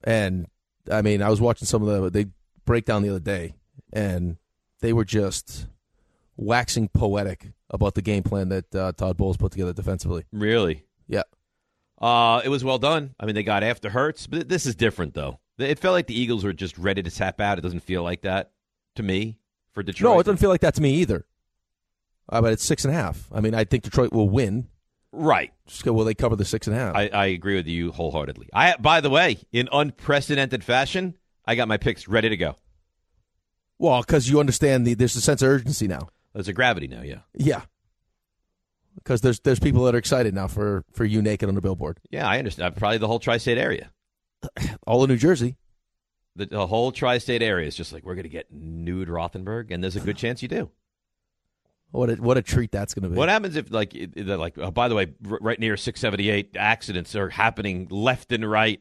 [0.04, 0.46] and
[0.90, 2.30] I mean, I was watching some of the they
[2.64, 3.54] breakdown the other day,
[3.92, 4.36] and
[4.80, 5.66] they were just
[6.36, 10.24] waxing poetic about the game plan that uh, Todd Bowles put together defensively.
[10.32, 10.84] Really?
[11.08, 11.22] Yeah.
[12.00, 13.14] Uh, it was well done.
[13.18, 15.40] I mean, they got after Hurts, but this is different though.
[15.58, 17.58] It felt like the Eagles were just ready to tap out.
[17.58, 18.52] It doesn't feel like that
[18.96, 19.38] to me
[19.72, 20.14] for Detroit.
[20.14, 21.26] No, it doesn't feel like that to me either.
[22.28, 23.28] Uh, but it's six and a half.
[23.32, 24.68] I mean, I think Detroit will win.
[25.12, 25.52] Right.
[25.66, 26.96] Just, will they cover the six and a half?
[26.96, 28.48] I, I agree with you wholeheartedly.
[28.52, 32.56] I, by the way, in unprecedented fashion, I got my picks ready to go.
[33.78, 36.08] Well, because you understand the there's a sense of urgency now.
[36.34, 37.20] There's a gravity now, yeah.
[37.34, 37.62] Yeah.
[38.96, 42.00] Because there's there's people that are excited now for for you naked on the billboard.
[42.10, 42.74] Yeah, I understand.
[42.76, 43.90] Probably the whole tri-state area,
[44.86, 45.56] all of New Jersey.
[46.36, 49.82] The, the whole tri-state area is just like we're going to get nude Rothenberg, and
[49.82, 50.70] there's a good chance you do.
[51.92, 53.16] What a, what a treat that's going to be.
[53.16, 57.88] What happens if like like oh, by the way, right near 678 accidents are happening
[57.90, 58.80] left and right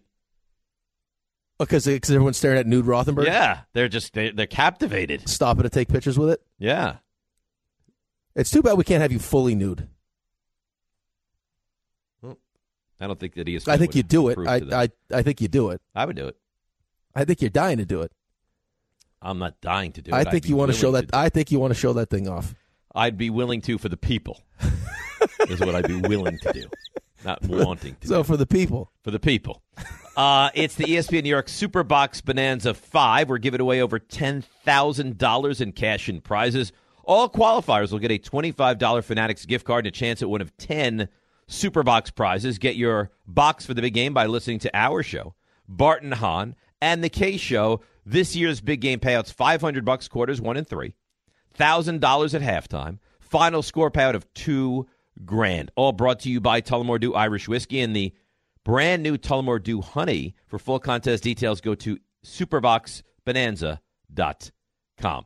[1.60, 3.26] oh, because because everyone's staring at nude Rothenberg.
[3.26, 5.30] Yeah, they're just they, they're captivated.
[5.30, 6.41] Stopping to take pictures with it.
[6.60, 6.97] Yeah,
[8.36, 9.88] it's too bad we can't have you fully nude.
[12.99, 13.68] I don't think that he is.
[13.68, 14.38] I think you do it.
[14.39, 15.82] I, I I think you do it.
[15.93, 16.38] I would do it.
[17.16, 18.11] I think you're dying to do it.
[19.22, 20.13] I'm not dying to do it.
[20.13, 21.13] I think you want to show that.
[21.13, 22.53] I think you want to show that thing off.
[22.93, 24.41] I'd be willing to for the people.
[25.49, 26.66] is what I'd be willing to do,
[27.24, 28.07] not wanting to.
[28.07, 28.24] So do.
[28.24, 29.61] for the people, for the people.
[30.16, 33.30] Uh, it's the ESPN New York Superbox Bonanza 5.
[33.30, 36.72] We're giving away over $10,000 in cash and prizes.
[37.03, 40.55] All qualifiers will get a $25 Fanatics gift card and a chance at one of
[40.57, 41.09] 10
[41.49, 42.57] Superbox prizes.
[42.57, 45.36] Get your box for the big game by listening to our show,
[45.68, 47.82] Bart and Hahn, and the K Show.
[48.06, 50.94] This year's big game payouts 500 bucks quarters 1 and 3,
[51.58, 54.86] $1,000 at halftime, final score payout of 2
[55.26, 55.72] grand.
[55.76, 58.14] All brought to you by Tullamore Dew Irish Whiskey and the
[58.64, 60.36] brand new Tullamore Dew Honey.
[60.48, 65.26] For full contest details, go to superboxbonanza.com.